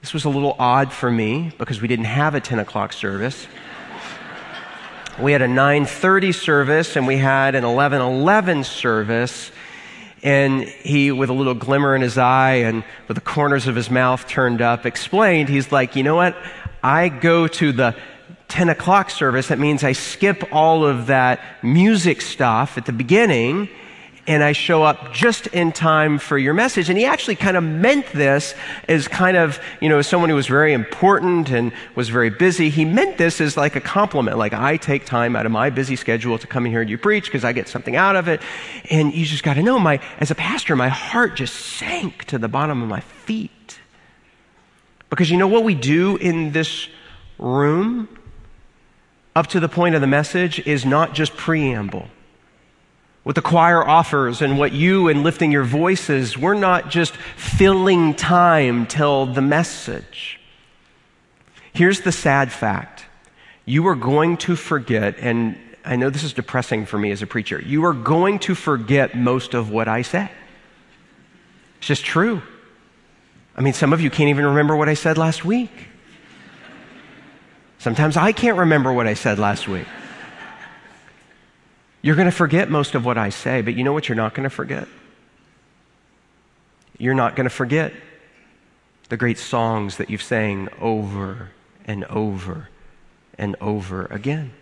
This 0.00 0.12
was 0.12 0.24
a 0.24 0.28
little 0.28 0.56
odd 0.58 0.92
for 0.92 1.10
me 1.10 1.52
because 1.58 1.80
we 1.80 1.88
didn't 1.88 2.06
have 2.06 2.34
a 2.34 2.40
10 2.40 2.58
o'clock 2.58 2.92
service 2.92 3.46
we 5.18 5.32
had 5.32 5.42
a 5.42 5.46
9:30 5.46 6.34
service 6.34 6.96
and 6.96 7.06
we 7.06 7.18
had 7.18 7.54
an 7.54 7.64
11:11 7.64 8.64
service 8.64 9.52
and 10.22 10.62
he 10.62 11.10
with 11.10 11.30
a 11.30 11.32
little 11.32 11.54
glimmer 11.54 11.94
in 11.94 12.02
his 12.02 12.16
eye 12.18 12.54
and 12.54 12.84
with 13.08 13.16
the 13.16 13.20
corners 13.20 13.66
of 13.66 13.74
his 13.74 13.90
mouth 13.90 14.26
turned 14.28 14.62
up 14.62 14.86
explained 14.86 15.48
he's 15.48 15.72
like 15.72 15.96
you 15.96 16.02
know 16.02 16.14
what? 16.14 16.36
I 16.82 17.08
go 17.08 17.46
to 17.46 17.72
the 17.72 17.96
10 18.48 18.68
o'clock 18.68 19.10
service. 19.10 19.48
That 19.48 19.58
means 19.58 19.82
i 19.82 19.92
skip 19.92 20.44
all 20.52 20.84
of 20.84 21.06
that 21.06 21.40
music 21.62 22.20
stuff 22.20 22.76
at 22.76 22.86
the 22.86 22.92
beginning 22.92 23.68
and 24.26 24.44
I 24.44 24.52
show 24.52 24.82
up 24.84 25.12
just 25.12 25.48
in 25.48 25.72
time 25.72 26.18
for 26.18 26.38
your 26.38 26.54
message. 26.54 26.88
And 26.88 26.96
he 26.96 27.04
actually 27.04 27.34
kind 27.34 27.56
of 27.56 27.64
meant 27.64 28.06
this 28.12 28.54
as 28.88 29.08
kind 29.08 29.36
of, 29.36 29.58
you 29.80 29.88
know, 29.88 30.00
someone 30.00 30.30
who 30.30 30.36
was 30.36 30.46
very 30.46 30.72
important 30.72 31.50
and 31.50 31.72
was 31.96 32.08
very 32.08 32.30
busy. 32.30 32.70
He 32.70 32.84
meant 32.84 33.18
this 33.18 33.40
as 33.40 33.56
like 33.56 33.74
a 33.74 33.80
compliment, 33.80 34.38
like 34.38 34.52
I 34.52 34.76
take 34.76 35.04
time 35.06 35.34
out 35.34 35.44
of 35.44 35.52
my 35.52 35.70
busy 35.70 35.96
schedule 35.96 36.38
to 36.38 36.46
come 36.46 36.66
in 36.66 36.72
here 36.72 36.80
and 36.80 36.88
you 36.88 36.98
preach 36.98 37.24
because 37.24 37.44
I 37.44 37.52
get 37.52 37.68
something 37.68 37.96
out 37.96 38.14
of 38.14 38.28
it. 38.28 38.40
And 38.90 39.12
you 39.12 39.24
just 39.24 39.42
got 39.42 39.54
to 39.54 39.62
know, 39.62 39.78
my, 39.78 40.00
as 40.20 40.30
a 40.30 40.36
pastor, 40.36 40.76
my 40.76 40.88
heart 40.88 41.36
just 41.36 41.54
sank 41.54 42.24
to 42.26 42.38
the 42.38 42.48
bottom 42.48 42.80
of 42.82 42.88
my 42.88 43.00
feet. 43.00 43.78
Because 45.10 45.30
you 45.30 45.36
know 45.36 45.48
what 45.48 45.64
we 45.64 45.74
do 45.74 46.16
in 46.16 46.52
this 46.52 46.88
room? 47.38 48.08
up 49.34 49.46
to 49.48 49.60
the 49.60 49.68
point 49.68 49.94
of 49.94 50.00
the 50.00 50.06
message 50.06 50.64
is 50.66 50.84
not 50.84 51.14
just 51.14 51.36
preamble. 51.36 52.08
What 53.22 53.36
the 53.36 53.42
choir 53.42 53.86
offers 53.86 54.42
and 54.42 54.58
what 54.58 54.72
you 54.72 55.08
and 55.08 55.22
lifting 55.22 55.52
your 55.52 55.62
voices, 55.62 56.36
we're 56.36 56.54
not 56.54 56.90
just 56.90 57.16
filling 57.36 58.14
time 58.14 58.86
till 58.86 59.26
the 59.26 59.42
message. 59.42 60.40
Here's 61.72 62.00
the 62.00 62.12
sad 62.12 62.52
fact 62.52 63.06
you 63.64 63.86
are 63.86 63.94
going 63.94 64.36
to 64.38 64.56
forget, 64.56 65.16
and 65.18 65.56
I 65.84 65.94
know 65.94 66.10
this 66.10 66.24
is 66.24 66.32
depressing 66.32 66.84
for 66.84 66.98
me 66.98 67.12
as 67.12 67.22
a 67.22 67.26
preacher, 67.26 67.60
you 67.60 67.84
are 67.84 67.92
going 67.92 68.40
to 68.40 68.56
forget 68.56 69.16
most 69.16 69.54
of 69.54 69.70
what 69.70 69.86
I 69.86 70.02
say. 70.02 70.30
It's 71.78 71.86
just 71.86 72.04
true. 72.04 72.42
I 73.56 73.60
mean, 73.60 73.72
some 73.72 73.92
of 73.92 74.00
you 74.00 74.10
can't 74.10 74.30
even 74.30 74.46
remember 74.46 74.74
what 74.74 74.88
I 74.88 74.94
said 74.94 75.16
last 75.16 75.44
week. 75.44 75.70
Sometimes 77.78 78.16
I 78.16 78.32
can't 78.32 78.58
remember 78.58 78.92
what 78.92 79.06
I 79.06 79.14
said 79.14 79.38
last 79.38 79.68
week. 79.68 79.86
You're 82.02 82.16
going 82.16 82.26
to 82.26 82.32
forget 82.32 82.68
most 82.68 82.96
of 82.96 83.04
what 83.04 83.16
I 83.16 83.28
say, 83.28 83.62
but 83.62 83.74
you 83.74 83.84
know 83.84 83.92
what 83.92 84.08
you're 84.08 84.16
not 84.16 84.34
going 84.34 84.44
to 84.44 84.50
forget? 84.50 84.88
You're 86.98 87.14
not 87.14 87.36
going 87.36 87.44
to 87.44 87.50
forget 87.50 87.92
the 89.08 89.16
great 89.16 89.38
songs 89.38 89.98
that 89.98 90.10
you've 90.10 90.22
sang 90.22 90.68
over 90.80 91.50
and 91.84 92.04
over 92.04 92.68
and 93.38 93.54
over 93.60 94.06
again. 94.06 94.52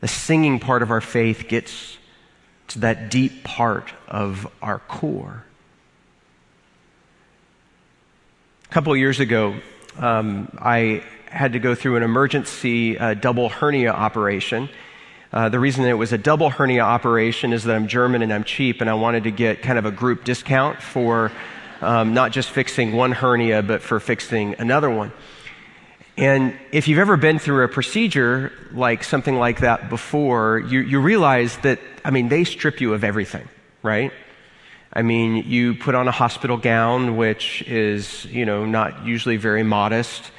The 0.00 0.08
singing 0.08 0.58
part 0.58 0.82
of 0.82 0.90
our 0.90 1.00
faith 1.00 1.46
gets 1.48 1.98
to 2.68 2.80
that 2.80 3.10
deep 3.10 3.44
part 3.44 3.92
of 4.08 4.50
our 4.62 4.78
core. 4.80 5.44
A 8.64 8.72
couple 8.72 8.92
of 8.92 8.98
years 8.98 9.20
ago, 9.20 9.56
um, 9.98 10.56
I 10.60 11.04
had 11.26 11.52
to 11.52 11.58
go 11.58 11.74
through 11.74 11.96
an 11.96 12.02
emergency 12.02 12.98
uh, 12.98 13.14
double 13.14 13.48
hernia 13.48 13.92
operation. 13.92 14.68
Uh, 15.32 15.48
the 15.48 15.60
reason 15.60 15.84
it 15.84 15.92
was 15.92 16.12
a 16.12 16.18
double 16.18 16.50
hernia 16.50 16.80
operation 16.80 17.52
is 17.52 17.62
that 17.64 17.76
I'm 17.76 17.86
German 17.86 18.22
and 18.22 18.32
I'm 18.32 18.42
cheap, 18.42 18.80
and 18.80 18.90
I 18.90 18.94
wanted 18.94 19.24
to 19.24 19.30
get 19.30 19.62
kind 19.62 19.78
of 19.78 19.84
a 19.84 19.92
group 19.92 20.24
discount 20.24 20.82
for 20.82 21.30
um, 21.80 22.14
not 22.14 22.32
just 22.32 22.50
fixing 22.50 22.92
one 22.92 23.12
hernia, 23.12 23.62
but 23.62 23.80
for 23.80 24.00
fixing 24.00 24.56
another 24.58 24.90
one. 24.90 25.12
And 26.16 26.58
if 26.72 26.88
you've 26.88 26.98
ever 26.98 27.16
been 27.16 27.38
through 27.38 27.64
a 27.64 27.68
procedure 27.68 28.52
like 28.72 29.04
something 29.04 29.36
like 29.36 29.60
that 29.60 29.88
before, 29.88 30.58
you, 30.58 30.80
you 30.80 31.00
realize 31.00 31.56
that, 31.58 31.78
I 32.04 32.10
mean, 32.10 32.28
they 32.28 32.44
strip 32.44 32.80
you 32.80 32.92
of 32.92 33.04
everything, 33.04 33.48
right? 33.82 34.12
I 34.92 35.02
mean, 35.02 35.44
you 35.46 35.76
put 35.76 35.94
on 35.94 36.08
a 36.08 36.10
hospital 36.10 36.56
gown, 36.56 37.16
which 37.16 37.62
is, 37.62 38.24
you 38.24 38.44
know, 38.44 38.66
not 38.66 39.06
usually 39.06 39.36
very 39.36 39.62
modest. 39.62 40.32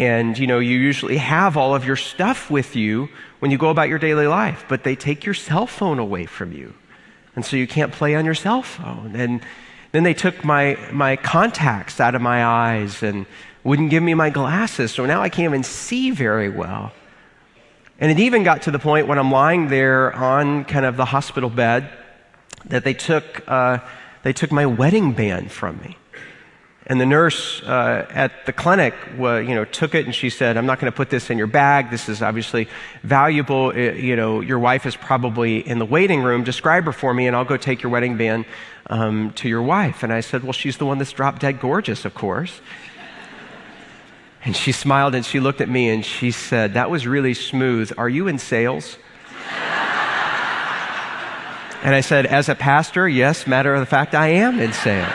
And, 0.00 0.38
you 0.38 0.46
know, 0.46 0.60
you 0.60 0.78
usually 0.78 1.18
have 1.18 1.58
all 1.58 1.74
of 1.74 1.84
your 1.84 1.94
stuff 1.94 2.50
with 2.50 2.74
you 2.74 3.10
when 3.40 3.50
you 3.50 3.58
go 3.58 3.68
about 3.68 3.90
your 3.90 3.98
daily 3.98 4.26
life, 4.26 4.64
but 4.66 4.82
they 4.82 4.96
take 4.96 5.26
your 5.26 5.34
cell 5.34 5.66
phone 5.66 5.98
away 5.98 6.24
from 6.24 6.52
you. 6.52 6.72
And 7.36 7.44
so 7.44 7.56
you 7.56 7.66
can't 7.66 7.92
play 7.92 8.14
on 8.14 8.24
your 8.24 8.34
cell 8.34 8.62
phone. 8.62 9.14
And 9.14 9.42
then 9.92 10.02
they 10.02 10.14
took 10.14 10.42
my, 10.42 10.78
my 10.90 11.16
contacts 11.16 12.00
out 12.00 12.14
of 12.14 12.22
my 12.22 12.42
eyes 12.44 13.02
and 13.02 13.26
wouldn't 13.62 13.90
give 13.90 14.02
me 14.02 14.14
my 14.14 14.30
glasses, 14.30 14.90
so 14.90 15.04
now 15.04 15.20
I 15.20 15.28
can't 15.28 15.50
even 15.50 15.64
see 15.64 16.12
very 16.12 16.48
well. 16.48 16.92
And 17.98 18.10
it 18.10 18.18
even 18.18 18.42
got 18.42 18.62
to 18.62 18.70
the 18.70 18.78
point 18.78 19.06
when 19.06 19.18
I'm 19.18 19.30
lying 19.30 19.68
there 19.68 20.14
on 20.14 20.64
kind 20.64 20.86
of 20.86 20.96
the 20.96 21.04
hospital 21.04 21.50
bed 21.50 21.90
that 22.64 22.84
they 22.84 22.94
took, 22.94 23.42
uh, 23.46 23.80
they 24.22 24.32
took 24.32 24.50
my 24.50 24.64
wedding 24.64 25.12
band 25.12 25.52
from 25.52 25.78
me. 25.80 25.98
And 26.86 27.00
the 27.00 27.06
nurse 27.06 27.62
uh, 27.62 28.06
at 28.10 28.46
the 28.46 28.52
clinic, 28.52 28.94
uh, 29.18 29.36
you 29.36 29.54
know, 29.54 29.64
took 29.64 29.94
it 29.94 30.06
and 30.06 30.14
she 30.14 30.30
said, 30.30 30.56
"I'm 30.56 30.66
not 30.66 30.80
going 30.80 30.90
to 30.90 30.96
put 30.96 31.10
this 31.10 31.30
in 31.30 31.36
your 31.38 31.46
bag. 31.46 31.90
This 31.90 32.08
is 32.08 32.22
obviously 32.22 32.68
valuable. 33.02 33.70
It, 33.70 33.98
you 33.98 34.16
know, 34.16 34.40
your 34.40 34.58
wife 34.58 34.86
is 34.86 34.96
probably 34.96 35.58
in 35.58 35.78
the 35.78 35.84
waiting 35.84 36.22
room. 36.22 36.42
Describe 36.42 36.84
her 36.84 36.92
for 36.92 37.12
me, 37.12 37.26
and 37.26 37.36
I'll 37.36 37.44
go 37.44 37.56
take 37.56 37.82
your 37.82 37.92
wedding 37.92 38.16
band 38.16 38.46
um, 38.88 39.32
to 39.34 39.48
your 39.48 39.62
wife." 39.62 40.02
And 40.02 40.12
I 40.12 40.20
said, 40.20 40.42
"Well, 40.42 40.52
she's 40.52 40.78
the 40.78 40.86
one 40.86 40.98
that's 40.98 41.12
drop 41.12 41.38
dead 41.38 41.60
gorgeous, 41.60 42.04
of 42.04 42.14
course." 42.14 42.60
And 44.42 44.56
she 44.56 44.72
smiled 44.72 45.14
and 45.14 45.22
she 45.22 45.38
looked 45.38 45.60
at 45.60 45.68
me 45.68 45.90
and 45.90 46.02
she 46.02 46.30
said, 46.30 46.72
That 46.72 46.88
was 46.88 47.06
really 47.06 47.34
smooth. 47.34 47.92
Are 47.98 48.08
you 48.08 48.26
in 48.26 48.38
sales? 48.38 48.96
and 51.82 51.94
I 51.94 52.00
said, 52.00 52.24
As 52.24 52.48
a 52.48 52.54
pastor, 52.54 53.06
yes, 53.06 53.46
matter 53.46 53.74
of 53.74 53.86
fact, 53.86 54.14
I 54.14 54.28
am 54.28 54.58
in 54.58 54.72
sales. 54.72 55.12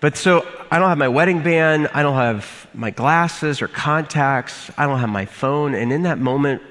But 0.00 0.16
so 0.16 0.46
I 0.70 0.78
don't 0.78 0.88
have 0.88 0.98
my 0.98 1.08
wedding 1.08 1.42
band, 1.42 1.90
I 1.92 2.02
don't 2.02 2.16
have 2.16 2.66
my 2.72 2.90
glasses 2.90 3.60
or 3.60 3.68
contacts, 3.68 4.70
I 4.78 4.86
don't 4.86 4.98
have 4.98 5.10
my 5.10 5.26
phone. 5.26 5.74
And 5.74 5.92
in 5.92 6.02
that 6.02 6.18
moment, 6.18 6.62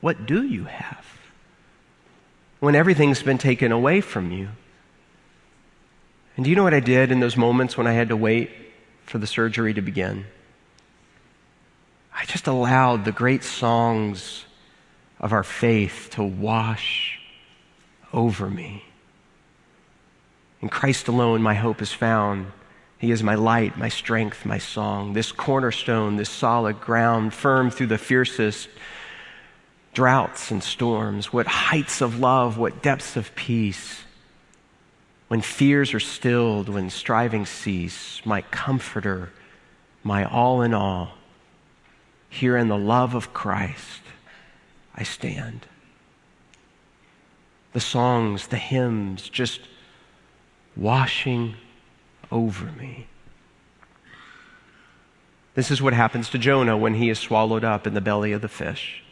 what 0.00 0.26
do 0.26 0.44
you 0.44 0.64
have? 0.64 1.04
When 2.60 2.74
everything's 2.74 3.22
been 3.22 3.38
taken 3.38 3.72
away 3.72 4.00
from 4.00 4.30
you. 4.30 4.48
And 6.36 6.44
do 6.44 6.50
you 6.50 6.56
know 6.56 6.62
what 6.62 6.74
I 6.74 6.80
did 6.80 7.10
in 7.10 7.18
those 7.18 7.36
moments 7.36 7.76
when 7.76 7.88
I 7.88 7.92
had 7.92 8.10
to 8.10 8.16
wait 8.16 8.50
for 9.06 9.18
the 9.18 9.26
surgery 9.26 9.74
to 9.74 9.82
begin? 9.82 10.26
I 12.14 12.24
just 12.26 12.46
allowed 12.46 13.04
the 13.04 13.12
great 13.12 13.42
songs 13.42 14.44
of 15.18 15.32
our 15.32 15.42
faith 15.42 16.10
to 16.12 16.22
wash 16.22 17.18
over 18.12 18.48
me. 18.48 18.84
In 20.60 20.68
Christ 20.68 21.08
alone, 21.08 21.42
my 21.42 21.54
hope 21.54 21.82
is 21.82 21.92
found. 21.92 22.52
He 22.98 23.10
is 23.12 23.22
my 23.22 23.36
light, 23.36 23.78
my 23.78 23.88
strength, 23.88 24.44
my 24.44 24.58
song, 24.58 25.12
this 25.12 25.30
cornerstone, 25.30 26.16
this 26.16 26.30
solid 26.30 26.80
ground, 26.80 27.32
firm 27.32 27.70
through 27.70 27.86
the 27.86 27.98
fiercest 27.98 28.68
droughts 29.94 30.50
and 30.50 30.62
storms. 30.62 31.32
What 31.32 31.46
heights 31.46 32.00
of 32.00 32.18
love, 32.18 32.58
what 32.58 32.82
depths 32.82 33.16
of 33.16 33.34
peace 33.34 34.04
when 35.28 35.42
fears 35.42 35.92
are 35.92 36.00
stilled, 36.00 36.68
when 36.68 36.90
striving 36.90 37.44
cease, 37.44 38.22
my 38.24 38.40
comforter, 38.42 39.30
my 40.02 40.24
all 40.24 40.62
in 40.62 40.72
all, 40.72 41.12
here 42.30 42.56
in 42.56 42.68
the 42.68 42.78
love 42.78 43.14
of 43.14 43.32
Christ, 43.32 44.00
I 44.94 45.02
stand. 45.02 45.66
The 47.74 47.80
songs, 47.80 48.46
the 48.48 48.56
hymns, 48.56 49.28
just 49.28 49.60
washing 50.76 51.54
over 52.30 52.66
me. 52.72 53.06
This 55.54 55.70
is 55.70 55.82
what 55.82 55.92
happens 55.92 56.28
to 56.30 56.38
Jonah 56.38 56.76
when 56.76 56.94
he 56.94 57.10
is 57.10 57.18
swallowed 57.18 57.64
up 57.64 57.86
in 57.86 57.94
the 57.94 58.00
belly 58.00 58.32
of 58.32 58.42
the 58.42 58.48
fish, 58.48 59.02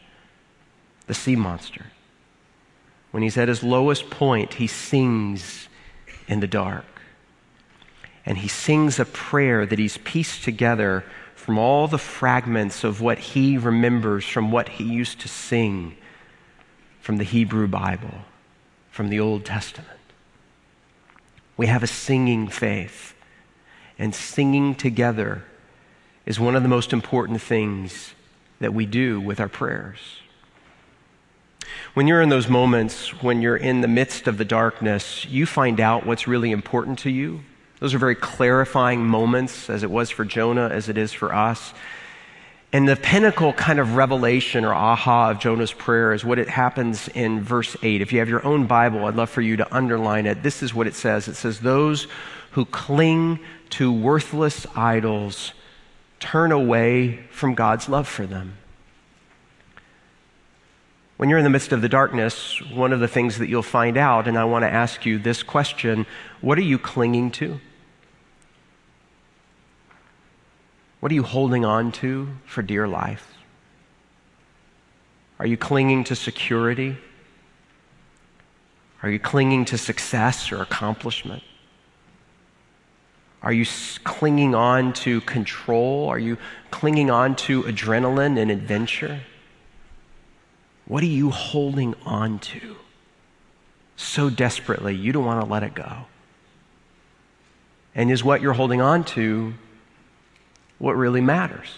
the 1.07 1.15
sea 1.15 1.35
monster. 1.35 1.87
When 3.11 3.23
he's 3.23 3.37
at 3.37 3.49
his 3.49 3.63
lowest 3.63 4.11
point, 4.11 4.55
he 4.55 4.67
sings 4.67 5.69
in 6.29 6.41
the 6.41 6.47
dark. 6.47 6.85
And 8.25 8.39
he 8.39 8.49
sings 8.49 8.99
a 8.99 9.05
prayer 9.05 9.65
that 9.67 9.79
he's 9.79 9.99
pieced 9.99 10.45
together 10.45 11.05
from 11.35 11.59
all 11.59 11.87
the 11.87 11.99
fragments 11.99 12.85
of 12.85 13.01
what 13.01 13.19
he 13.19 13.57
remembers 13.57 14.25
from 14.25 14.51
what 14.51 14.69
he 14.69 14.85
used 14.85 15.21
to 15.21 15.29
sing 15.29 15.97
from 17.01 17.19
the 17.19 17.25
Hebrew 17.25 17.69
Bible, 17.69 18.23
from 18.91 19.11
the 19.11 19.21
Old 19.21 19.45
Testament. 19.45 19.96
We 21.57 21.67
have 21.67 21.83
a 21.83 21.87
singing 21.87 22.49
faith, 22.49 23.15
and 23.99 24.15
singing 24.15 24.75
together 24.75 25.45
is 26.27 26.39
one 26.39 26.57
of 26.57 26.63
the 26.63 26.69
most 26.69 26.93
important 26.93 27.41
things 27.41 28.15
that 28.61 28.75
we 28.75 28.85
do 28.85 29.21
with 29.21 29.41
our 29.41 29.49
prayers. 29.49 29.99
When 31.95 32.07
you're 32.07 32.21
in 32.21 32.29
those 32.29 32.49
moments, 32.49 33.23
when 33.23 33.41
you're 33.41 33.57
in 33.57 33.81
the 33.81 33.89
midst 33.89 34.27
of 34.29 34.37
the 34.37 34.45
darkness, 34.45 35.25
you 35.25 35.47
find 35.47 35.81
out 35.81 36.05
what's 36.05 36.29
really 36.29 36.51
important 36.51 36.99
to 37.01 37.11
you. 37.11 37.41
Those 37.81 37.95
are 37.95 37.99
very 37.99 38.15
clarifying 38.15 39.07
moments, 39.07 39.71
as 39.71 39.83
it 39.83 39.91
was 39.91 40.11
for 40.11 40.25
Jonah, 40.25 40.69
as 40.69 40.89
it 40.89 40.99
is 40.99 41.13
for 41.13 41.35
us. 41.35 41.73
And 42.77 42.87
the 42.87 42.95
pinnacle 42.95 43.55
kind 43.55 43.79
of 43.79 43.97
revelation 43.97 44.63
or 44.63 44.75
aha 44.75 45.31
of 45.31 45.39
Jonah's 45.39 45.73
prayer 45.73 46.13
is 46.13 46.27
what 46.27 46.39
it 46.39 46.47
happens 46.47 47.09
in 47.09 47.41
verse 47.41 47.75
8. 47.83 48.03
If 48.03 48.13
you 48.13 48.19
have 48.19 48.29
your 48.29 48.45
own 48.45 48.67
Bible, 48.67 49.07
I'd 49.07 49.15
love 49.15 49.31
for 49.31 49.41
you 49.41 49.57
to 49.57 49.75
underline 49.75 50.27
it. 50.27 50.43
This 50.43 50.63
is 50.63 50.75
what 50.75 50.87
it 50.87 50.95
says 50.95 51.27
it 51.27 51.37
says, 51.37 51.61
Those 51.61 52.07
who 52.51 52.67
cling 52.67 53.41
to 53.71 53.91
worthless 53.91 54.67
idols 54.77 55.55
turn 56.21 56.53
away 56.53 57.21
from 57.31 57.55
God's 57.55 57.89
love 57.89 58.07
for 58.07 58.27
them. 58.27 58.59
When 61.17 61.31
you're 61.31 61.39
in 61.39 61.45
the 61.45 61.51
midst 61.51 61.73
of 61.73 61.81
the 61.81 61.89
darkness, 61.89 62.61
one 62.61 62.93
of 62.93 63.01
the 63.01 63.09
things 63.09 63.39
that 63.39 63.49
you'll 63.49 63.63
find 63.63 63.97
out, 63.97 64.29
and 64.29 64.37
I 64.37 64.45
want 64.45 64.65
to 64.65 64.71
ask 64.71 65.07
you 65.07 65.19
this 65.19 65.43
question 65.43 66.05
what 66.43 66.59
are 66.59 66.61
you 66.61 66.79
clinging 66.79 67.31
to? 67.31 67.59
What 71.07 71.13
are 71.13 71.15
you 71.15 71.23
holding 71.23 71.65
on 71.65 71.93
to 72.03 72.31
for 72.47 72.63
dear 72.63 72.89
life? 72.89 73.33
Are 75.39 75.47
you 75.47 75.57
clinging 75.57 76.03
to 76.03 76.17
security? 76.17 76.97
Are 79.05 79.09
you 79.09 79.21
clinging 79.21 79.67
to 79.67 79.79
success 79.79 80.51
or 80.51 80.61
accomplishment? 80.61 81.45
Are 83.41 83.53
you 83.53 83.65
clinging 84.03 84.57
on 84.57 84.93
to 84.95 85.21
control? 85.21 86.09
Are 86.09 86.19
you 86.19 86.39
clinging 86.73 87.09
on 87.09 87.37
to 87.37 87.63
adrenaline 87.63 88.37
and 88.37 88.51
adventure? 88.51 89.21
What 90.87 91.05
are 91.05 91.07
you 91.07 91.31
holding 91.31 91.95
on 92.05 92.41
to 92.41 92.79
so 93.95 94.29
desperately 94.29 94.97
you 94.97 95.13
don't 95.13 95.25
want 95.25 95.41
to 95.41 95.47
let 95.47 95.63
it 95.63 95.73
go? 95.73 96.07
And 97.95 98.11
is 98.11 98.25
what 98.25 98.41
you're 98.41 98.55
holding 98.55 98.81
on 98.81 99.05
to 99.05 99.55
what 100.79 100.97
really 100.97 101.21
matters? 101.21 101.75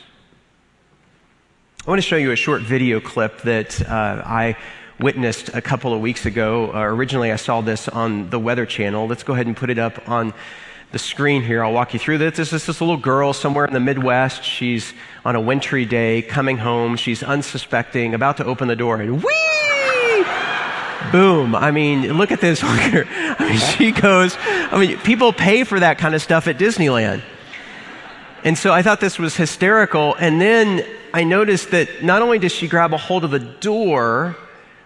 I 1.87 1.91
want 1.91 2.03
to 2.03 2.07
show 2.07 2.17
you 2.17 2.33
a 2.33 2.37
short 2.37 2.63
video 2.63 3.01
clip 3.01 3.43
that 3.43 3.81
uh, 3.89 4.23
I 4.25 4.57
witnessed 5.01 5.51
a 5.55 5.63
couple 5.63 5.95
of 5.95 6.01
weeks 6.01 6.27
ago. 6.27 6.73
Uh, 6.75 6.81
originally, 6.81 7.31
I 7.31 7.37
saw 7.37 7.61
this 7.61 7.89
on 7.89 8.31
the 8.31 8.39
Weather 8.39 8.67
Channel. 8.67 9.07
Let's 9.07 9.23
go 9.23 9.33
ahead 9.33 9.47
and 9.47 9.57
put 9.57 9.71
it 9.71 9.79
up 9.79 10.09
on 10.09 10.35
the 10.91 10.99
screen 10.99 11.43
here. 11.43 11.63
I'll 11.63 11.73
walk 11.73 11.93
you 11.95 12.01
through 12.01 12.19
this. 12.19 12.37
This 12.37 12.53
is 12.53 12.67
this 12.67 12.81
little 12.81 12.97
girl 12.97 13.33
somewhere 13.33 13.65
in 13.65 13.73
the 13.73 13.81
Midwest. 13.81 14.43
She's 14.43 14.93
on 15.25 15.37
a 15.37 15.41
wintry 15.41 15.85
day 15.85 16.23
coming 16.23 16.59
home. 16.59 16.97
She's 16.97 17.23
unsuspecting, 17.23 18.15
about 18.15 18.39
to 18.39 18.45
open 18.45 18.69
the 18.69 18.77
door, 18.77 19.01
and 19.01 19.23
whee! 19.23 20.25
Boom. 21.13 21.55
I 21.55 21.71
mean, 21.71 22.13
look 22.15 22.33
at 22.33 22.41
this. 22.41 22.61
I 22.65 23.37
mean, 23.39 23.59
she 23.59 23.93
goes, 23.93 24.37
I 24.39 24.79
mean, 24.79 24.99
people 24.99 25.33
pay 25.33 25.65
for 25.65 25.79
that 25.79 25.99
kind 25.99 26.15
of 26.15 26.23
stuff 26.23 26.49
at 26.49 26.59
Disneyland. 26.59 27.23
And 28.49 28.57
so 28.57 28.73
I 28.73 28.81
thought 28.81 28.99
this 28.99 29.19
was 29.19 29.37
hysterical. 29.37 30.15
And 30.15 30.41
then 30.41 30.83
I 31.13 31.23
noticed 31.25 31.73
that 31.73 32.03
not 32.03 32.23
only 32.23 32.39
does 32.39 32.51
she 32.51 32.67
grab 32.67 32.95
a 32.95 32.97
hold 32.97 33.25
of 33.25 33.31
the 33.31 33.41
door, 33.41 34.39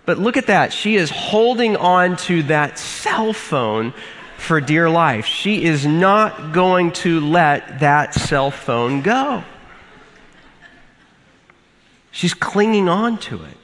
but 0.05 0.19
look 0.19 0.37
at 0.37 0.49
that. 0.49 0.73
She 0.73 0.97
is 0.97 1.11
holding 1.11 1.77
on 1.77 2.17
to 2.27 2.43
that 2.43 2.77
cell 2.77 3.33
phone 3.33 3.95
for 4.37 4.61
dear 4.61 4.91
life. 4.91 5.27
She 5.27 5.63
is 5.63 5.87
not 5.87 6.53
going 6.53 6.91
to 7.05 7.21
let 7.21 7.79
that 7.79 8.15
cell 8.15 8.51
phone 8.51 9.01
go. 9.01 9.45
She's 12.11 12.35
clinging 12.35 12.89
on 12.89 13.17
to 13.19 13.45
it. 13.45 13.59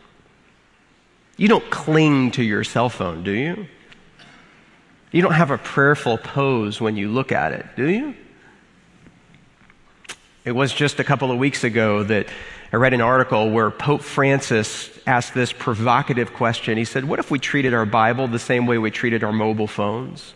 You 1.36 1.48
don't 1.48 1.68
cling 1.70 2.30
to 2.32 2.44
your 2.44 2.62
cell 2.62 2.88
phone, 2.88 3.24
do 3.24 3.32
you? 3.32 3.66
You 5.10 5.22
don't 5.22 5.32
have 5.34 5.50
a 5.50 5.58
prayerful 5.58 6.18
pose 6.18 6.80
when 6.80 6.96
you 6.96 7.08
look 7.08 7.32
at 7.32 7.52
it, 7.52 7.66
do 7.74 7.88
you? 7.88 8.14
It 10.48 10.54
was 10.54 10.72
just 10.72 10.98
a 10.98 11.04
couple 11.04 11.30
of 11.30 11.36
weeks 11.36 11.62
ago 11.62 12.02
that 12.04 12.26
I 12.72 12.76
read 12.76 12.94
an 12.94 13.02
article 13.02 13.50
where 13.50 13.70
Pope 13.70 14.00
Francis 14.00 14.88
asked 15.06 15.34
this 15.34 15.52
provocative 15.52 16.32
question. 16.32 16.78
He 16.78 16.86
said, 16.86 17.04
What 17.04 17.18
if 17.18 17.30
we 17.30 17.38
treated 17.38 17.74
our 17.74 17.84
Bible 17.84 18.28
the 18.28 18.38
same 18.38 18.64
way 18.64 18.78
we 18.78 18.90
treated 18.90 19.22
our 19.22 19.30
mobile 19.30 19.66
phones? 19.66 20.32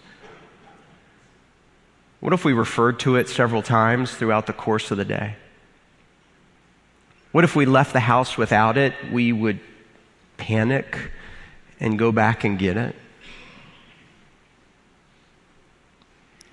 What 2.21 2.35
if 2.35 2.45
we 2.45 2.52
referred 2.52 3.00
to 3.00 3.16
it 3.16 3.31
several 3.31 3.62
times 3.62 4.14
throughout 4.14 4.45
the 4.45 4.52
course 4.52 4.90
of 4.90 4.99
the 4.99 5.07
day? 5.07 5.37
What 7.31 7.45
if 7.45 7.57
we 7.57 7.64
left 7.64 7.95
the 7.95 8.00
house 8.00 8.37
without 8.37 8.76
it? 8.76 8.92
We 9.11 9.33
would 9.33 9.61
panic 10.37 11.11
and 11.81 11.99
go 11.99 12.12
back 12.12 12.45
and 12.45 12.59
get 12.59 12.76
it. 12.76 12.95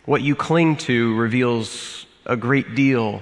What 0.06 0.22
you 0.22 0.34
cling 0.34 0.78
to 0.78 1.14
reveals 1.18 2.06
a 2.26 2.38
great 2.38 2.74
deal 2.74 3.22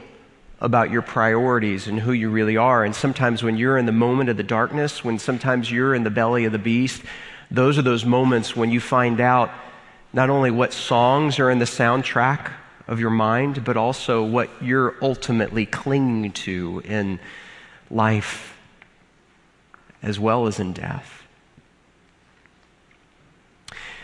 about 0.60 0.90
your 0.90 1.02
priorities 1.02 1.88
and 1.88 2.00
who 2.00 2.12
you 2.12 2.30
really 2.30 2.58
are. 2.58 2.84
And 2.84 2.96
sometimes 2.96 3.44
when 3.44 3.58
you're 3.58 3.78
in 3.78 3.86
the 3.86 3.92
moment 3.92 4.30
of 4.30 4.38
the 4.38 4.44
darkness, 4.44 5.04
when 5.04 5.20
sometimes 5.20 5.72
you're 5.72 5.94
in 5.94 6.04
the 6.04 6.10
belly 6.10 6.46
of 6.46 6.52
the 6.52 6.60
beast, 6.60 7.04
those 7.52 7.78
are 7.78 7.84
those 7.84 8.06
moments 8.06 8.56
when 8.56 8.72
you 8.72 8.80
find 8.80 9.22
out 9.22 9.52
not 10.14 10.30
only 10.30 10.52
what 10.52 10.74
songs 10.74 11.40
are 11.40 11.52
in 11.52 11.60
the 11.60 11.66
soundtrack 11.66 12.52
of 12.88 13.00
your 13.00 13.10
mind, 13.10 13.64
but 13.64 13.78
also 13.78 14.24
what 14.24 14.50
you're 14.62 14.96
ultimately 15.02 15.66
clinging 15.66 16.32
to 16.32 16.82
in 16.86 17.20
life 17.92 18.58
as 20.02 20.20
well 20.20 20.48
as 20.48 20.60
in 20.60 20.74
death. 20.74 21.27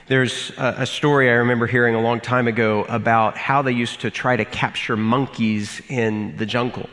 There's 0.06 0.52
a, 0.58 0.86
story 0.86 1.30
I 1.30 1.36
remember 1.36 1.66
hearing 1.66 1.96
a 1.96 2.02
long 2.02 2.20
time 2.20 2.50
ago 2.50 2.84
about 2.90 3.38
how 3.38 3.62
they 3.62 3.72
used 3.72 4.02
to 4.02 4.12
try 4.12 4.36
to 4.36 4.44
capture 4.44 4.98
monkeys 4.98 5.82
in 5.88 6.36
the 6.36 6.46
jungle. 6.46 6.90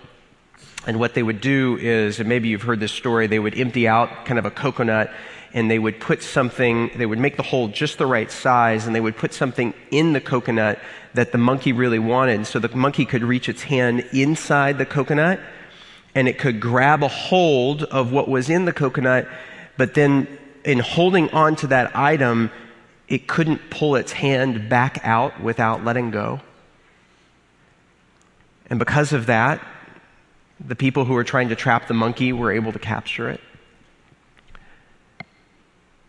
And 0.87 1.01
what 1.01 1.15
they 1.15 1.25
would 1.25 1.41
do 1.41 1.77
is, 1.81 2.21
and 2.21 2.29
maybe 2.29 2.47
you've 2.47 2.63
heard 2.63 2.79
this 2.79 2.93
story, 2.93 3.27
they 3.27 3.41
would 3.41 3.59
empty 3.59 3.89
out 3.89 4.27
kind 4.27 4.39
of 4.39 4.47
a 4.47 4.51
coconut 4.51 5.11
and 5.53 5.69
they 5.69 5.81
would 5.81 5.99
put 5.99 6.23
something, 6.23 6.93
they 6.95 7.05
would 7.05 7.19
make 7.19 7.37
the 7.37 7.43
hole 7.43 7.67
just 7.67 7.99
the 7.99 8.07
right 8.07 8.31
size, 8.31 8.87
and 8.87 8.95
they 8.95 9.01
would 9.01 9.17
put 9.17 9.35
something 9.35 9.75
in 9.91 10.13
the 10.13 10.21
coconut 10.21 10.79
that 11.15 11.33
the 11.33 11.39
monkey 11.39 11.73
really 11.73 11.99
wanted. 11.99 12.47
So 12.47 12.61
the 12.61 12.69
monkey 12.77 13.05
could 13.05 13.25
reach 13.25 13.49
its 13.49 13.63
hand 13.63 14.09
inside 14.13 14.79
the 14.79 14.87
coconut 14.87 15.41
and 16.15 16.29
it 16.29 16.39
could 16.39 16.61
grab 16.61 17.03
a 17.03 17.09
hold 17.09 17.83
of 17.83 18.13
what 18.13 18.29
was 18.29 18.49
in 18.49 18.67
the 18.67 18.73
coconut, 18.73 19.27
but 19.77 19.95
then 19.95 20.29
in 20.65 20.79
holding 20.79 21.29
on 21.31 21.57
to 21.57 21.67
that 21.67 21.97
item, 21.97 22.53
it 23.11 23.27
couldn't 23.27 23.71
pull 23.71 23.97
its 23.97 24.13
hand 24.13 24.69
back 24.69 25.01
out 25.03 25.43
without 25.43 25.85
letting 25.85 26.13
go. 26.13 26.41
And 28.71 28.79
because 28.79 29.13
of 29.13 29.27
that, 29.27 29.61
the 30.65 30.77
people 30.77 31.05
who 31.05 31.15
were 31.15 31.25
trying 31.25 31.49
to 31.49 31.57
trap 31.57 31.89
the 31.89 31.95
monkey 31.95 32.33
were 32.33 32.53
able 32.53 32.73
to 32.73 32.79
capture 32.79 33.29
it. 33.29 33.41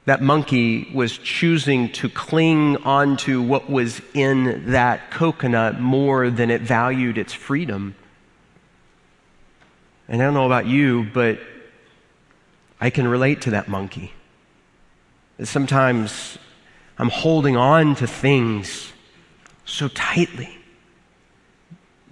That 0.06 0.22
monkey 0.22 0.92
was 0.94 1.18
choosing 1.18 1.92
to 1.94 2.10
cling 2.10 2.78
onto 2.78 3.42
what 3.42 3.70
was 3.70 4.02
in 4.14 4.72
that 4.72 5.10
coconut 5.10 5.80
more 5.80 6.30
than 6.30 6.52
it 6.52 6.62
valued 6.62 7.18
its 7.18 7.34
freedom. 7.34 7.96
And 10.08 10.22
I 10.22 10.26
don't 10.26 10.34
know 10.34 10.46
about 10.46 10.68
you, 10.68 11.08
but 11.14 11.40
I 12.80 12.90
can 12.90 13.08
relate 13.08 13.42
to 13.42 13.52
that 13.52 13.68
monkey. 13.68 14.12
Sometimes 15.44 16.38
I'm 16.98 17.10
holding 17.10 17.58
on 17.58 17.96
to 17.96 18.08
things 18.08 18.92
so 19.66 19.88
tightly 19.88 20.58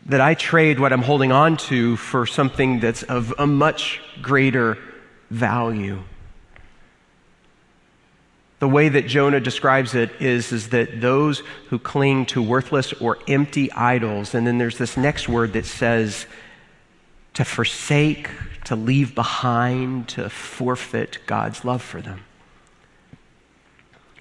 that 0.06 0.22
I 0.22 0.34
trade 0.34 0.80
what 0.80 0.92
I'm 0.92 1.04
holding 1.04 1.32
on 1.32 1.58
to 1.58 1.96
for 1.96 2.26
something 2.26 2.80
that's 2.80 3.04
of 3.04 3.34
a 3.38 3.46
much 3.46 4.02
greater 4.22 4.78
value. 5.30 6.02
The 8.58 8.68
way 8.68 8.90
that 8.90 9.08
Jonah 9.08 9.40
describes 9.40 9.96
it 9.96 10.10
is, 10.20 10.52
is 10.52 10.70
that 10.70 11.00
those 11.00 11.44
who 11.70 11.80
cling 11.80 12.26
to 12.28 12.42
worthless 12.42 12.92
or 12.94 13.20
empty 13.28 13.72
idols, 13.72 14.34
and 14.34 14.46
then 14.46 14.58
there's 14.58 14.78
this 14.78 14.98
next 14.98 15.30
word 15.30 15.54
that 15.54 15.66
says 15.66 16.26
to 17.36 17.46
forsake, 17.46 18.30
to 18.66 18.76
leave 18.76 19.16
behind, 19.16 20.10
to 20.10 20.30
forfeit 20.30 21.20
God's 21.26 21.64
love 21.64 21.82
for 21.82 22.02
them. 22.02 22.26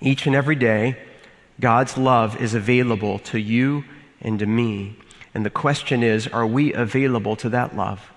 Each 0.01 0.27
and 0.27 0.35
every 0.35 0.57
day, 0.57 0.97
God's 1.61 1.99
love 1.99 2.41
is 2.41 2.55
available 2.55 3.19
to 3.21 3.39
you 3.39 3.85
and 4.21 4.39
to 4.39 4.47
me. 4.47 4.97
And 5.35 5.45
the 5.45 5.51
question 5.51 6.03
is 6.03 6.27
are 6.29 6.47
we 6.47 6.73
available 6.73 7.37
to 7.37 7.49
that 7.51 7.77
love? 7.77 8.11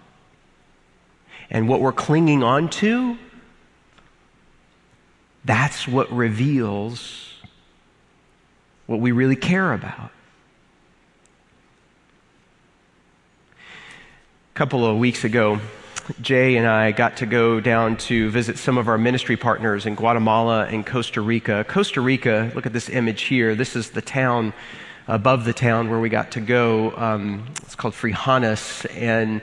And 1.49 1.67
what 1.67 1.81
we're 1.81 1.91
clinging 1.91 2.43
on 2.43 2.69
to 2.69 3.17
that's 5.43 5.87
what 5.87 6.11
reveals 6.11 7.33
what 8.85 8.99
we 8.99 9.11
really 9.11 9.35
care 9.35 9.73
about. 9.73 10.11
A 14.53 14.53
couple 14.53 14.85
of 14.85 14.97
weeks 14.97 15.23
ago, 15.23 15.59
Jay 16.21 16.57
and 16.57 16.67
I 16.67 16.91
got 16.91 17.17
to 17.17 17.25
go 17.25 17.59
down 17.59 17.97
to 17.97 18.29
visit 18.31 18.57
some 18.57 18.77
of 18.77 18.87
our 18.87 18.97
ministry 18.97 19.37
partners 19.37 19.85
in 19.85 19.95
Guatemala 19.95 20.65
and 20.65 20.85
Costa 20.85 21.21
Rica. 21.21 21.63
Costa 21.67 22.01
Rica, 22.01 22.51
look 22.55 22.65
at 22.65 22.73
this 22.73 22.89
image 22.89 23.23
here. 23.23 23.55
This 23.55 23.75
is 23.75 23.91
the 23.91 24.01
town 24.01 24.53
above 25.07 25.45
the 25.45 25.53
town 25.53 25.89
where 25.89 25.99
we 25.99 26.09
got 26.09 26.31
to 26.31 26.39
go. 26.39 26.95
Um, 26.95 27.45
it's 27.61 27.75
called 27.75 27.93
Frijones, 27.93 28.85
and 28.95 29.41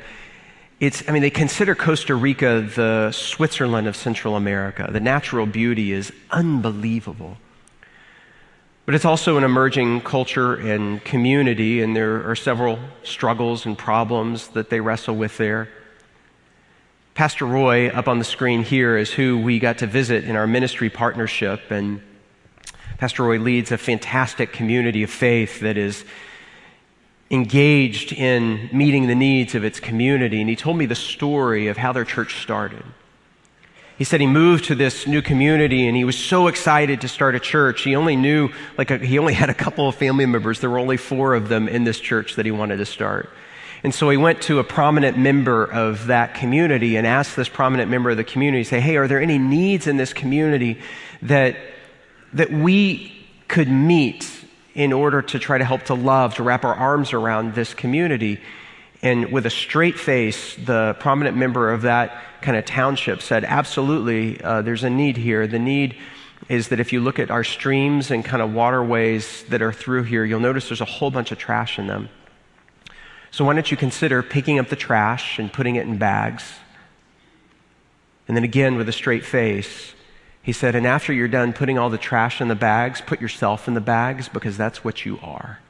it's, 0.80 1.08
I 1.08 1.12
mean, 1.12 1.22
they 1.22 1.30
consider 1.30 1.74
Costa 1.74 2.14
Rica 2.14 2.60
the 2.74 3.12
Switzerland 3.12 3.86
of 3.86 3.96
Central 3.96 4.36
America. 4.36 4.88
The 4.90 5.00
natural 5.00 5.46
beauty 5.46 5.92
is 5.92 6.12
unbelievable. 6.30 7.36
But 8.84 8.94
it's 8.94 9.04
also 9.04 9.36
an 9.36 9.44
emerging 9.44 10.00
culture 10.00 10.54
and 10.54 11.04
community, 11.04 11.82
and 11.82 11.94
there 11.94 12.28
are 12.28 12.36
several 12.36 12.78
struggles 13.02 13.66
and 13.66 13.76
problems 13.76 14.48
that 14.48 14.70
they 14.70 14.80
wrestle 14.80 15.14
with 15.14 15.36
there. 15.36 15.68
Pastor 17.18 17.46
Roy, 17.46 17.88
up 17.88 18.06
on 18.06 18.20
the 18.20 18.24
screen 18.24 18.62
here, 18.62 18.96
is 18.96 19.10
who 19.12 19.40
we 19.40 19.58
got 19.58 19.78
to 19.78 19.88
visit 19.88 20.22
in 20.22 20.36
our 20.36 20.46
ministry 20.46 20.88
partnership. 20.88 21.68
And 21.68 22.00
Pastor 22.98 23.24
Roy 23.24 23.40
leads 23.40 23.72
a 23.72 23.76
fantastic 23.76 24.52
community 24.52 25.02
of 25.02 25.10
faith 25.10 25.58
that 25.58 25.76
is 25.76 26.04
engaged 27.28 28.12
in 28.12 28.70
meeting 28.72 29.08
the 29.08 29.16
needs 29.16 29.56
of 29.56 29.64
its 29.64 29.80
community. 29.80 30.40
And 30.40 30.48
he 30.48 30.54
told 30.54 30.76
me 30.76 30.86
the 30.86 30.94
story 30.94 31.66
of 31.66 31.76
how 31.76 31.92
their 31.92 32.04
church 32.04 32.40
started. 32.40 32.84
He 33.98 34.04
said 34.04 34.20
he 34.20 34.28
moved 34.28 34.66
to 34.66 34.76
this 34.76 35.08
new 35.08 35.20
community 35.20 35.88
and 35.88 35.96
he 35.96 36.04
was 36.04 36.16
so 36.16 36.46
excited 36.46 37.00
to 37.00 37.08
start 37.08 37.34
a 37.34 37.40
church. 37.40 37.82
He 37.82 37.96
only 37.96 38.14
knew, 38.14 38.50
like, 38.78 38.92
a, 38.92 38.98
he 38.98 39.18
only 39.18 39.32
had 39.42 39.50
a 39.50 39.54
couple 39.54 39.88
of 39.88 39.96
family 39.96 40.24
members. 40.24 40.60
There 40.60 40.70
were 40.70 40.78
only 40.78 40.96
four 40.96 41.34
of 41.34 41.48
them 41.48 41.66
in 41.68 41.82
this 41.82 41.98
church 41.98 42.36
that 42.36 42.46
he 42.46 42.52
wanted 42.52 42.76
to 42.76 42.86
start. 42.86 43.28
And 43.82 43.92
so 43.92 44.08
he 44.08 44.16
went 44.16 44.42
to 44.42 44.60
a 44.60 44.64
prominent 44.64 45.18
member 45.18 45.64
of 45.64 46.06
that 46.06 46.34
community 46.34 46.96
and 46.96 47.06
asked 47.06 47.34
this 47.34 47.48
prominent 47.48 47.90
member 47.90 48.10
of 48.10 48.16
the 48.16 48.24
community, 48.24 48.64
say, 48.64 48.80
hey, 48.80 48.96
are 48.96 49.08
there 49.08 49.20
any 49.20 49.38
needs 49.38 49.88
in 49.88 49.96
this 49.96 50.12
community 50.12 50.80
that, 51.22 51.56
that 52.32 52.52
we 52.52 53.12
could 53.48 53.68
meet 53.68 54.30
in 54.74 54.92
order 54.92 55.22
to 55.22 55.40
try 55.40 55.58
to 55.58 55.64
help 55.64 55.84
to 55.84 55.94
love, 55.94 56.36
to 56.36 56.44
wrap 56.44 56.64
our 56.64 56.74
arms 56.74 57.12
around 57.12 57.54
this 57.54 57.74
community? 57.74 58.40
And 59.02 59.30
with 59.30 59.46
a 59.46 59.50
straight 59.50 59.98
face, 59.98 60.56
the 60.56 60.96
prominent 60.98 61.36
member 61.36 61.72
of 61.72 61.82
that 61.82 62.22
kind 62.40 62.56
of 62.56 62.64
township 62.64 63.22
said, 63.22 63.44
absolutely, 63.44 64.40
uh, 64.42 64.62
there's 64.62 64.82
a 64.82 64.90
need 64.90 65.16
here. 65.16 65.46
The 65.46 65.58
need 65.58 65.96
is 66.48 66.68
that 66.68 66.80
if 66.80 66.92
you 66.92 67.00
look 67.00 67.18
at 67.18 67.30
our 67.30 67.44
streams 67.44 68.10
and 68.10 68.24
kind 68.24 68.42
of 68.42 68.52
waterways 68.52 69.44
that 69.44 69.62
are 69.62 69.72
through 69.72 70.04
here, 70.04 70.24
you'll 70.24 70.40
notice 70.40 70.68
there's 70.68 70.80
a 70.80 70.86
whole 70.86 71.10
bunch 71.10 71.30
of 71.30 71.38
trash 71.38 71.78
in 71.78 71.86
them. 71.86 72.08
So 73.30 73.44
why 73.44 73.54
don't 73.54 73.70
you 73.70 73.76
consider 73.76 74.22
picking 74.22 74.58
up 74.58 74.68
the 74.68 74.76
trash 74.76 75.38
and 75.38 75.52
putting 75.52 75.76
it 75.76 75.86
in 75.86 75.98
bags? 75.98 76.44
And 78.26 78.36
then 78.36 78.44
again, 78.44 78.76
with 78.76 78.88
a 78.88 78.92
straight 78.92 79.24
face, 79.24 79.94
he 80.42 80.52
said, 80.52 80.74
and 80.74 80.86
after 80.86 81.12
you're 81.12 81.28
done 81.28 81.52
putting 81.52 81.78
all 81.78 81.90
the 81.90 81.98
trash 81.98 82.40
in 82.40 82.48
the 82.48 82.54
bags, 82.54 83.00
put 83.00 83.20
yourself 83.20 83.68
in 83.68 83.74
the 83.74 83.80
bags 83.80 84.28
because 84.28 84.56
that's 84.56 84.82
what 84.82 85.04
you 85.04 85.18
are. 85.22 85.60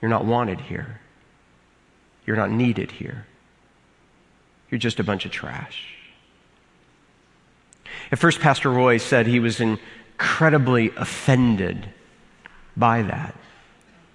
You're 0.00 0.08
not 0.08 0.24
wanted 0.24 0.62
here. 0.62 1.00
You're 2.26 2.36
not 2.36 2.50
needed 2.50 2.92
here. 2.92 3.26
You're 4.70 4.78
just 4.78 5.00
a 5.00 5.04
bunch 5.04 5.26
of 5.26 5.32
trash. 5.32 5.86
At 8.10 8.18
first, 8.18 8.40
Pastor 8.40 8.70
Roy 8.70 8.98
said 8.98 9.26
he 9.26 9.40
was 9.40 9.60
incredibly 9.60 10.90
offended 10.96 11.88
by 12.76 13.02
that 13.02 13.34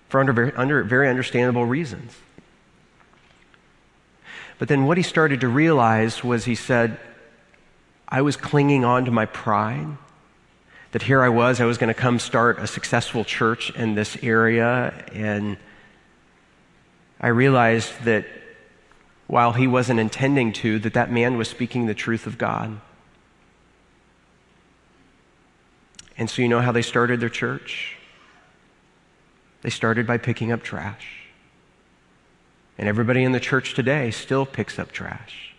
for 0.09 0.19
under 0.19 0.33
very, 0.33 0.53
under 0.53 0.83
very 0.83 1.09
understandable 1.09 1.65
reasons. 1.65 2.15
But 4.59 4.67
then 4.67 4.85
what 4.85 4.97
he 4.97 5.03
started 5.03 5.41
to 5.41 5.47
realize 5.47 6.23
was 6.23 6.45
he 6.45 6.55
said, 6.55 6.99
I 8.07 8.21
was 8.21 8.37
clinging 8.37 8.85
on 8.85 9.05
to 9.05 9.11
my 9.11 9.25
pride. 9.25 9.97
That 10.93 11.03
here 11.03 11.21
I 11.21 11.29
was, 11.29 11.59
I 11.59 11.65
was 11.65 11.77
going 11.77 11.93
to 11.93 11.99
come 11.99 12.17
start 12.17 12.59
a 12.59 12.65
successful 12.65 13.23
church 13.25 13.69
in 13.71 13.93
this 13.93 14.17
area. 14.23 15.05
And 15.13 15.57
I 17.19 17.27
realized 17.29 18.03
that 18.03 18.25
while 19.27 19.53
he 19.53 19.67
wasn't 19.67 19.99
intending 19.99 20.53
to, 20.53 20.79
that 20.79 20.93
that 20.93 21.11
man 21.11 21.37
was 21.37 21.49
speaking 21.49 21.85
the 21.85 21.93
truth 21.93 22.27
of 22.27 22.37
God. 22.37 22.79
And 26.17 26.29
so 26.29 26.41
you 26.41 26.47
know 26.47 26.61
how 26.61 26.71
they 26.71 26.81
started 26.81 27.19
their 27.19 27.29
church? 27.29 27.97
They 29.61 29.69
started 29.69 30.07
by 30.07 30.17
picking 30.17 30.51
up 30.51 30.63
trash. 30.63 31.25
And 32.77 32.87
everybody 32.87 33.23
in 33.23 33.31
the 33.31 33.39
church 33.39 33.73
today 33.73 34.11
still 34.11 34.45
picks 34.45 34.79
up 34.79 34.91
trash. 34.91 35.55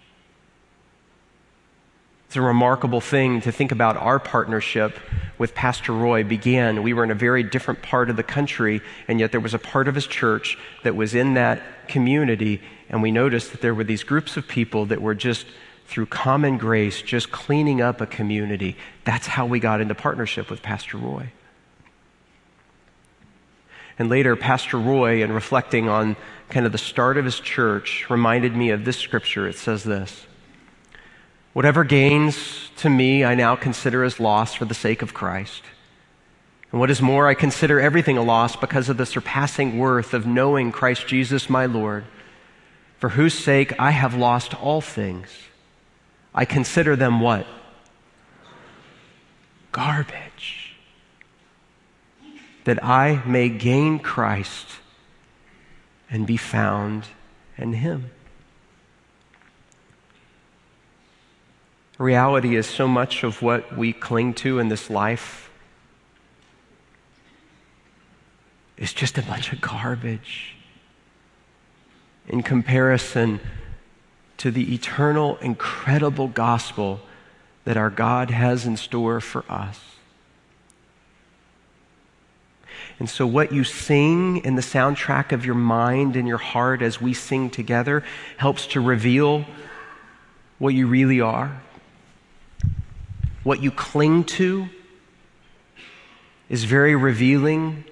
It's 2.29 2.37
a 2.37 2.43
remarkable 2.43 3.01
thing 3.01 3.41
to 3.41 3.51
think 3.51 3.73
about 3.73 3.97
our 3.97 4.19
partnership 4.19 4.99
with 5.38 5.55
Pastor 5.55 5.95
Roy 5.95 6.25
began. 6.25 6.83
We 6.83 6.93
were 6.93 7.03
in 7.03 7.11
a 7.11 7.14
very 7.14 7.43
different 7.43 7.81
part 7.81 8.11
of 8.11 8.17
the 8.17 8.23
country, 8.23 8.83
and 9.09 9.19
yet 9.19 9.33
there 9.33 9.41
was 9.41 9.55
a 9.55 9.59
part 9.59 9.88
of 9.88 9.95
his 9.95 10.07
church 10.07 10.59
that 10.83 10.95
was 10.95 11.14
in 11.14 11.33
that 11.35 11.88
community, 11.88 12.61
and 12.91 13.03
we 13.03 13.11
noticed 13.11 13.53
that 13.53 13.62
there 13.62 13.75
were 13.75 13.83
these 13.83 14.05
groups 14.05 14.37
of 14.37 14.47
people 14.47 14.85
that 14.87 15.01
were 15.01 15.14
just 15.14 15.47
through 15.87 16.05
common 16.05 16.59
grace, 16.59 17.01
just 17.01 17.33
cleaning 17.33 17.81
up 17.81 18.03
a 18.03 18.07
community. 18.07 18.77
That's 19.05 19.27
how 19.27 19.47
we 19.47 19.59
got 19.59 19.81
into 19.81 19.95
partnership 19.95 20.51
with 20.51 20.61
Pastor 20.61 20.99
Roy. 20.99 21.33
And 23.99 24.11
later, 24.11 24.37
Pastor 24.37 24.79
Roy, 24.79 25.25
in 25.25 25.33
reflecting 25.33 25.88
on 25.88 26.14
kind 26.51 26.67
of 26.67 26.73
the 26.73 26.79
start 26.79 27.17
of 27.17 27.25
his 27.25 27.41
church, 27.41 28.05
reminded 28.11 28.55
me 28.55 28.69
of 28.69 28.85
this 28.85 28.99
scripture. 28.99 29.49
It 29.49 29.57
says 29.57 29.83
this 29.83 30.28
Whatever 31.53 31.85
gains 31.85 32.71
to 32.77 32.91
me, 32.91 33.25
I 33.25 33.35
now 33.35 33.57
consider 33.57 34.05
as 34.05 34.21
loss 34.21 34.55
for 34.55 34.65
the 34.65 34.75
sake 34.75 35.03
of 35.03 35.15
Christ. 35.15 35.63
And 36.71 36.81
what 36.81 36.91
is 36.91 37.01
more, 37.01 37.27
I 37.27 37.35
consider 37.35 37.81
everything 37.81 38.19
a 38.19 38.23
loss 38.23 38.55
because 38.55 38.89
of 38.89 38.97
the 38.97 39.07
surpassing 39.07 39.79
worth 39.79 40.13
of 40.13 40.27
knowing 40.27 40.71
Christ 40.71 41.07
Jesus 41.07 41.49
my 41.49 41.67
Lord, 41.67 42.05
for 42.99 43.11
whose 43.11 43.35
sake 43.35 43.73
I 43.79 43.91
have 43.91 44.15
lost 44.15 44.55
all 44.55 44.81
things. 44.81 45.29
I 46.35 46.45
consider 46.45 46.95
them 46.95 47.21
what? 47.21 47.47
Garbage 49.73 50.77
that 52.69 52.85
I 52.85 53.23
may 53.25 53.49
gain 53.49 53.99
Christ 53.99 54.67
and 56.11 56.27
be 56.27 56.37
found 56.37 57.05
in 57.57 57.73
Him. 57.73 58.11
Reality 61.99 62.55
is 62.55 62.67
so 62.67 62.87
much 62.87 63.25
of 63.25 63.43
what 63.43 63.77
we 63.77 63.93
cling 63.93 64.33
to 64.35 64.61
in 64.61 64.69
this 64.69 64.89
life 64.89 65.51
is 68.77 68.93
just 68.93 69.19
a 69.19 69.23
bunch 69.23 69.53
of 69.53 69.61
garbage 69.61 70.55
in 72.29 72.45
comparison 72.45 73.41
to 74.37 74.53
the 74.53 74.73
eternal, 74.73 75.37
incredible 75.39 76.29
gospel 76.29 77.01
that 77.65 77.77
our 77.77 77.91
God 77.91 78.31
has 78.31 78.65
in 78.65 78.77
store 78.77 79.21
for 79.21 79.45
us. 79.49 79.81
And 83.01 83.11
so, 83.11 83.27
what 83.27 83.53
you 83.53 83.65
sing 83.65 84.39
in 84.39 84.55
the 84.55 84.63
soundtrack 84.63 85.33
of 85.33 85.45
your 85.45 85.57
mind 85.57 86.15
and 86.15 86.29
your 86.29 86.39
heart 86.39 86.81
as 86.81 87.01
we 87.01 87.13
sing 87.13 87.51
together 87.51 88.05
helps 88.37 88.69
to 88.69 88.81
reveal 88.81 89.45
what 90.59 90.75
you 90.75 90.87
really 90.87 91.21
are. 91.21 91.61
What 93.49 93.63
you 93.63 93.71
cling 93.71 94.25
to 94.25 94.69
is 96.51 96.65
very 96.65 96.95
revealing 96.95 97.85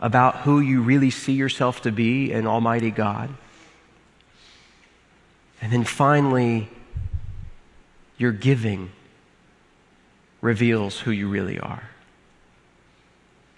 about 0.00 0.38
who 0.38 0.58
you 0.58 0.82
really 0.82 1.10
see 1.10 1.34
yourself 1.34 1.82
to 1.82 1.92
be 1.92 2.32
in 2.32 2.48
Almighty 2.48 2.90
God. 2.90 3.32
And 5.62 5.72
then 5.72 5.84
finally, 5.84 6.68
your 8.18 8.32
giving 8.32 8.90
reveals 10.40 10.98
who 10.98 11.12
you 11.12 11.28
really 11.28 11.60
are 11.60 11.88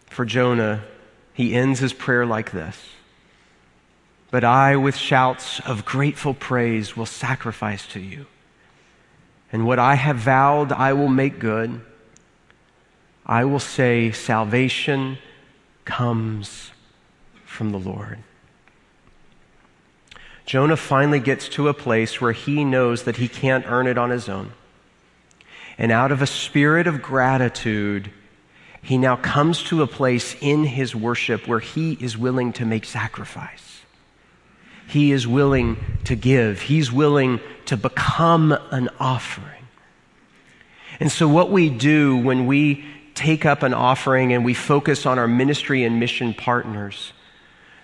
for 0.08 0.26
Jonah, 0.26 0.84
he 1.32 1.54
ends 1.54 1.80
his 1.80 1.94
prayer 1.94 2.26
like 2.26 2.50
this 2.50 2.78
But 4.30 4.44
I, 4.44 4.76
with 4.76 4.96
shouts 4.96 5.60
of 5.60 5.86
grateful 5.86 6.34
praise, 6.34 6.94
will 6.94 7.06
sacrifice 7.06 7.86
to 7.94 8.00
you. 8.00 8.26
And 9.56 9.66
what 9.66 9.78
I 9.78 9.94
have 9.94 10.18
vowed, 10.18 10.70
I 10.70 10.92
will 10.92 11.08
make 11.08 11.38
good. 11.38 11.80
I 13.24 13.46
will 13.46 13.58
say, 13.58 14.12
Salvation 14.12 15.16
comes 15.86 16.72
from 17.46 17.70
the 17.72 17.78
Lord. 17.78 18.18
Jonah 20.44 20.76
finally 20.76 21.20
gets 21.20 21.48
to 21.48 21.68
a 21.68 21.72
place 21.72 22.20
where 22.20 22.32
he 22.32 22.64
knows 22.66 23.04
that 23.04 23.16
he 23.16 23.28
can't 23.28 23.64
earn 23.66 23.86
it 23.86 23.96
on 23.96 24.10
his 24.10 24.28
own. 24.28 24.52
And 25.78 25.90
out 25.90 26.12
of 26.12 26.20
a 26.20 26.26
spirit 26.26 26.86
of 26.86 27.00
gratitude, 27.00 28.10
he 28.82 28.98
now 28.98 29.16
comes 29.16 29.62
to 29.70 29.80
a 29.80 29.86
place 29.86 30.36
in 30.42 30.64
his 30.64 30.94
worship 30.94 31.48
where 31.48 31.60
he 31.60 31.94
is 31.98 32.18
willing 32.18 32.52
to 32.52 32.66
make 32.66 32.84
sacrifice. 32.84 33.65
He 34.88 35.12
is 35.12 35.26
willing 35.26 35.78
to 36.04 36.14
give. 36.14 36.62
He's 36.62 36.92
willing 36.92 37.40
to 37.66 37.76
become 37.76 38.52
an 38.70 38.88
offering. 39.00 39.52
And 41.00 41.10
so, 41.10 41.28
what 41.28 41.50
we 41.50 41.68
do 41.68 42.16
when 42.16 42.46
we 42.46 42.84
take 43.14 43.44
up 43.44 43.62
an 43.62 43.74
offering 43.74 44.32
and 44.32 44.44
we 44.44 44.54
focus 44.54 45.06
on 45.06 45.18
our 45.18 45.28
ministry 45.28 45.84
and 45.84 45.98
mission 45.98 46.32
partners, 46.32 47.12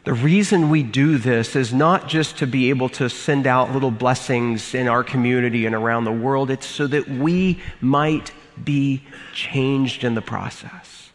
the 0.04 0.12
reason 0.12 0.70
we 0.70 0.82
do 0.82 1.18
this 1.18 1.54
is 1.54 1.72
not 1.72 2.08
just 2.08 2.38
to 2.38 2.46
be 2.46 2.70
able 2.70 2.88
to 2.90 3.08
send 3.08 3.46
out 3.46 3.72
little 3.72 3.90
blessings 3.90 4.74
in 4.74 4.88
our 4.88 5.04
community 5.04 5.66
and 5.66 5.74
around 5.74 6.04
the 6.04 6.12
world, 6.12 6.50
it's 6.50 6.66
so 6.66 6.86
that 6.88 7.08
we 7.08 7.60
might 7.80 8.32
be 8.62 9.02
changed 9.32 10.04
in 10.04 10.14
the 10.14 10.22
process. 10.22 11.10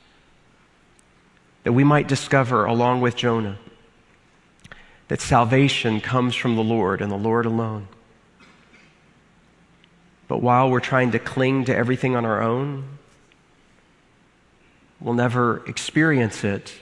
That 1.64 1.74
we 1.74 1.84
might 1.84 2.08
discover, 2.08 2.64
along 2.66 3.02
with 3.02 3.16
Jonah, 3.16 3.58
that 5.08 5.22
salvation 5.22 6.02
comes 6.02 6.36
from 6.36 6.56
the 6.56 6.64
Lord 6.64 7.02
and 7.02 7.12
the 7.12 7.18
Lord 7.18 7.46
alone. 7.46 7.88
But 10.28 10.42
while 10.42 10.70
we're 10.70 10.82
trying 10.82 11.12
to 11.12 11.20
cling 11.20 11.66
to 11.66 11.76
everything 11.76 12.16
on 12.16 12.26
our 12.26 12.42
own, 12.42 12.98
we'll 15.00 15.14
never 15.14 15.66
experience 15.68 16.44
it 16.44 16.74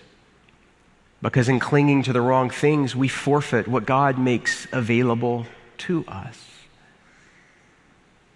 because 1.21 1.49
in 1.49 1.59
clinging 1.59 2.03
to 2.03 2.13
the 2.13 2.21
wrong 2.21 2.49
things, 2.49 2.95
we 2.95 3.07
forfeit 3.07 3.67
what 3.67 3.85
God 3.85 4.19
makes 4.19 4.67
available 4.71 5.45
to 5.79 6.05
us. 6.07 6.43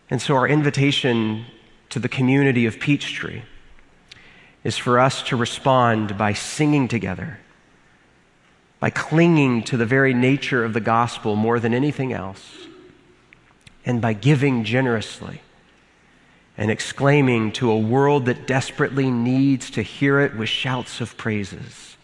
And 0.10 0.21
so, 0.21 0.36
our 0.36 0.47
invitation 0.47 1.45
to 1.89 1.99
the 1.99 2.10
community 2.10 2.65
of 2.65 2.80
Peachtree 2.80 3.43
is 4.63 4.78
for 4.78 4.99
us 4.99 5.21
to 5.23 5.36
respond 5.36 6.17
by 6.17 6.34
singing 6.34 6.88
together, 6.88 7.39
by 8.80 8.89
clinging 8.89 9.63
to 9.63 9.78
the 9.78 9.86
very 9.86 10.13
nature 10.13 10.63
of 10.63 10.74
the 10.74 10.80
gospel 10.80 11.36
more 11.36 11.60
than 11.60 11.74
anything 11.74 12.13
else, 12.13 12.68
and 13.86 14.02
by 14.02 14.13
giving 14.13 14.63
generously 14.63 15.42
and 16.58 16.70
exclaiming 16.70 17.52
to 17.54 17.72
a 17.72 17.80
world 17.80 18.26
that 18.26 18.46
desperately 18.46 19.10
needs 19.10 19.70
to 19.72 19.82
hear 19.82 20.20
it 20.20 20.36
with 20.36 20.50
shouts 20.50 21.00
of 21.00 21.15
praises 21.18 21.96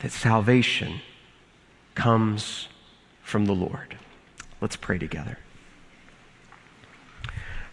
that 0.00 0.12
salvation 0.12 1.00
comes 1.94 2.68
from 3.22 3.46
the 3.46 3.54
Lord. 3.54 3.96
Let's 4.60 4.76
pray 4.76 4.98
together. 4.98 5.38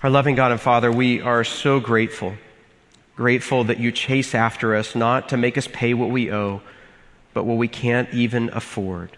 Our 0.02 0.10
loving 0.10 0.36
God 0.36 0.52
and 0.52 0.62
Father, 0.62 0.92
we 0.92 1.22
are 1.22 1.44
so 1.44 1.80
grateful. 1.80 2.36
Grateful 3.16 3.66
that 3.66 3.80
you 3.80 3.92
chase 3.92 4.34
after 4.34 4.76
us, 4.76 4.96
not 4.96 5.30
to 5.30 5.38
make 5.38 5.58
us 5.58 5.68
pay 5.72 5.94
what 5.94 6.10
we 6.10 6.32
owe, 6.32 6.62
but 7.34 7.46
what 7.46 7.58
we 7.58 7.68
can't 7.68 8.12
even 8.14 8.50
afford. 8.54 9.12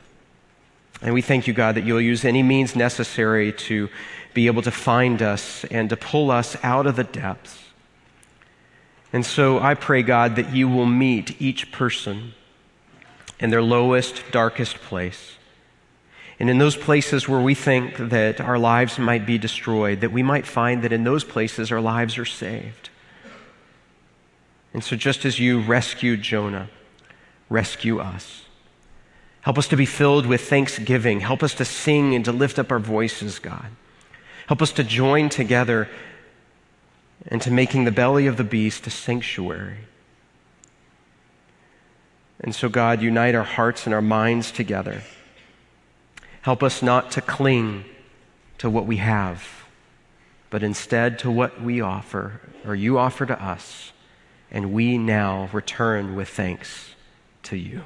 And 1.01 1.13
we 1.13 1.21
thank 1.21 1.47
you, 1.47 1.53
God, 1.53 1.75
that 1.75 1.83
you'll 1.83 2.01
use 2.01 2.23
any 2.23 2.43
means 2.43 2.75
necessary 2.75 3.51
to 3.53 3.89
be 4.33 4.47
able 4.47 4.61
to 4.61 4.71
find 4.71 5.21
us 5.21 5.65
and 5.65 5.89
to 5.89 5.97
pull 5.97 6.31
us 6.31 6.55
out 6.63 6.87
of 6.87 6.95
the 6.95 7.03
depths. 7.03 7.59
And 9.11 9.25
so 9.25 9.59
I 9.59 9.75
pray, 9.75 10.01
God, 10.01 10.35
that 10.37 10.55
you 10.55 10.67
will 10.67 10.85
meet 10.85 11.39
each 11.41 11.71
person 11.71 12.33
in 13.39 13.49
their 13.49 13.61
lowest, 13.61 14.23
darkest 14.31 14.77
place. 14.77 15.33
And 16.39 16.49
in 16.49 16.57
those 16.57 16.75
places 16.75 17.29
where 17.29 17.39
we 17.39 17.53
think 17.53 17.97
that 17.97 18.41
our 18.41 18.57
lives 18.57 18.97
might 18.97 19.25
be 19.25 19.37
destroyed, 19.37 20.01
that 20.01 20.11
we 20.11 20.23
might 20.23 20.47
find 20.47 20.81
that 20.83 20.91
in 20.91 21.03
those 21.03 21.23
places 21.23 21.71
our 21.71 21.81
lives 21.81 22.17
are 22.17 22.25
saved. 22.25 22.89
And 24.73 24.83
so, 24.83 24.95
just 24.95 25.23
as 25.25 25.39
you 25.39 25.61
rescued 25.61 26.23
Jonah, 26.23 26.69
rescue 27.53 27.99
us. 27.99 28.41
Help 29.41 29.59
us 29.59 29.67
to 29.67 29.77
be 29.77 29.85
filled 29.85 30.25
with 30.25 30.41
thanksgiving. 30.41 31.19
Help 31.19 31.43
us 31.43 31.53
to 31.53 31.63
sing 31.63 32.15
and 32.15 32.25
to 32.25 32.31
lift 32.31 32.57
up 32.57 32.71
our 32.71 32.79
voices, 32.79 33.37
God. 33.37 33.67
Help 34.47 34.61
us 34.61 34.71
to 34.73 34.83
join 34.83 35.29
together 35.29 35.87
into 37.27 37.51
making 37.51 37.83
the 37.83 37.91
belly 37.91 38.25
of 38.25 38.37
the 38.37 38.43
beast 38.43 38.87
a 38.87 38.89
sanctuary. 38.89 39.77
And 42.39 42.55
so, 42.55 42.69
God, 42.69 43.01
unite 43.01 43.35
our 43.35 43.43
hearts 43.43 43.85
and 43.85 43.93
our 43.93 44.01
minds 44.01 44.51
together. 44.51 45.03
Help 46.41 46.63
us 46.63 46.81
not 46.81 47.11
to 47.11 47.21
cling 47.21 47.85
to 48.57 48.69
what 48.69 48.85
we 48.85 48.97
have, 48.97 49.47
but 50.49 50.63
instead 50.63 51.19
to 51.19 51.29
what 51.29 51.61
we 51.61 51.79
offer, 51.79 52.41
or 52.65 52.75
you 52.75 52.97
offer 52.97 53.25
to 53.25 53.41
us, 53.41 53.93
and 54.49 54.73
we 54.73 54.97
now 54.97 55.49
return 55.53 56.15
with 56.15 56.29
thanks 56.29 56.92
to 57.43 57.57
you. 57.57 57.83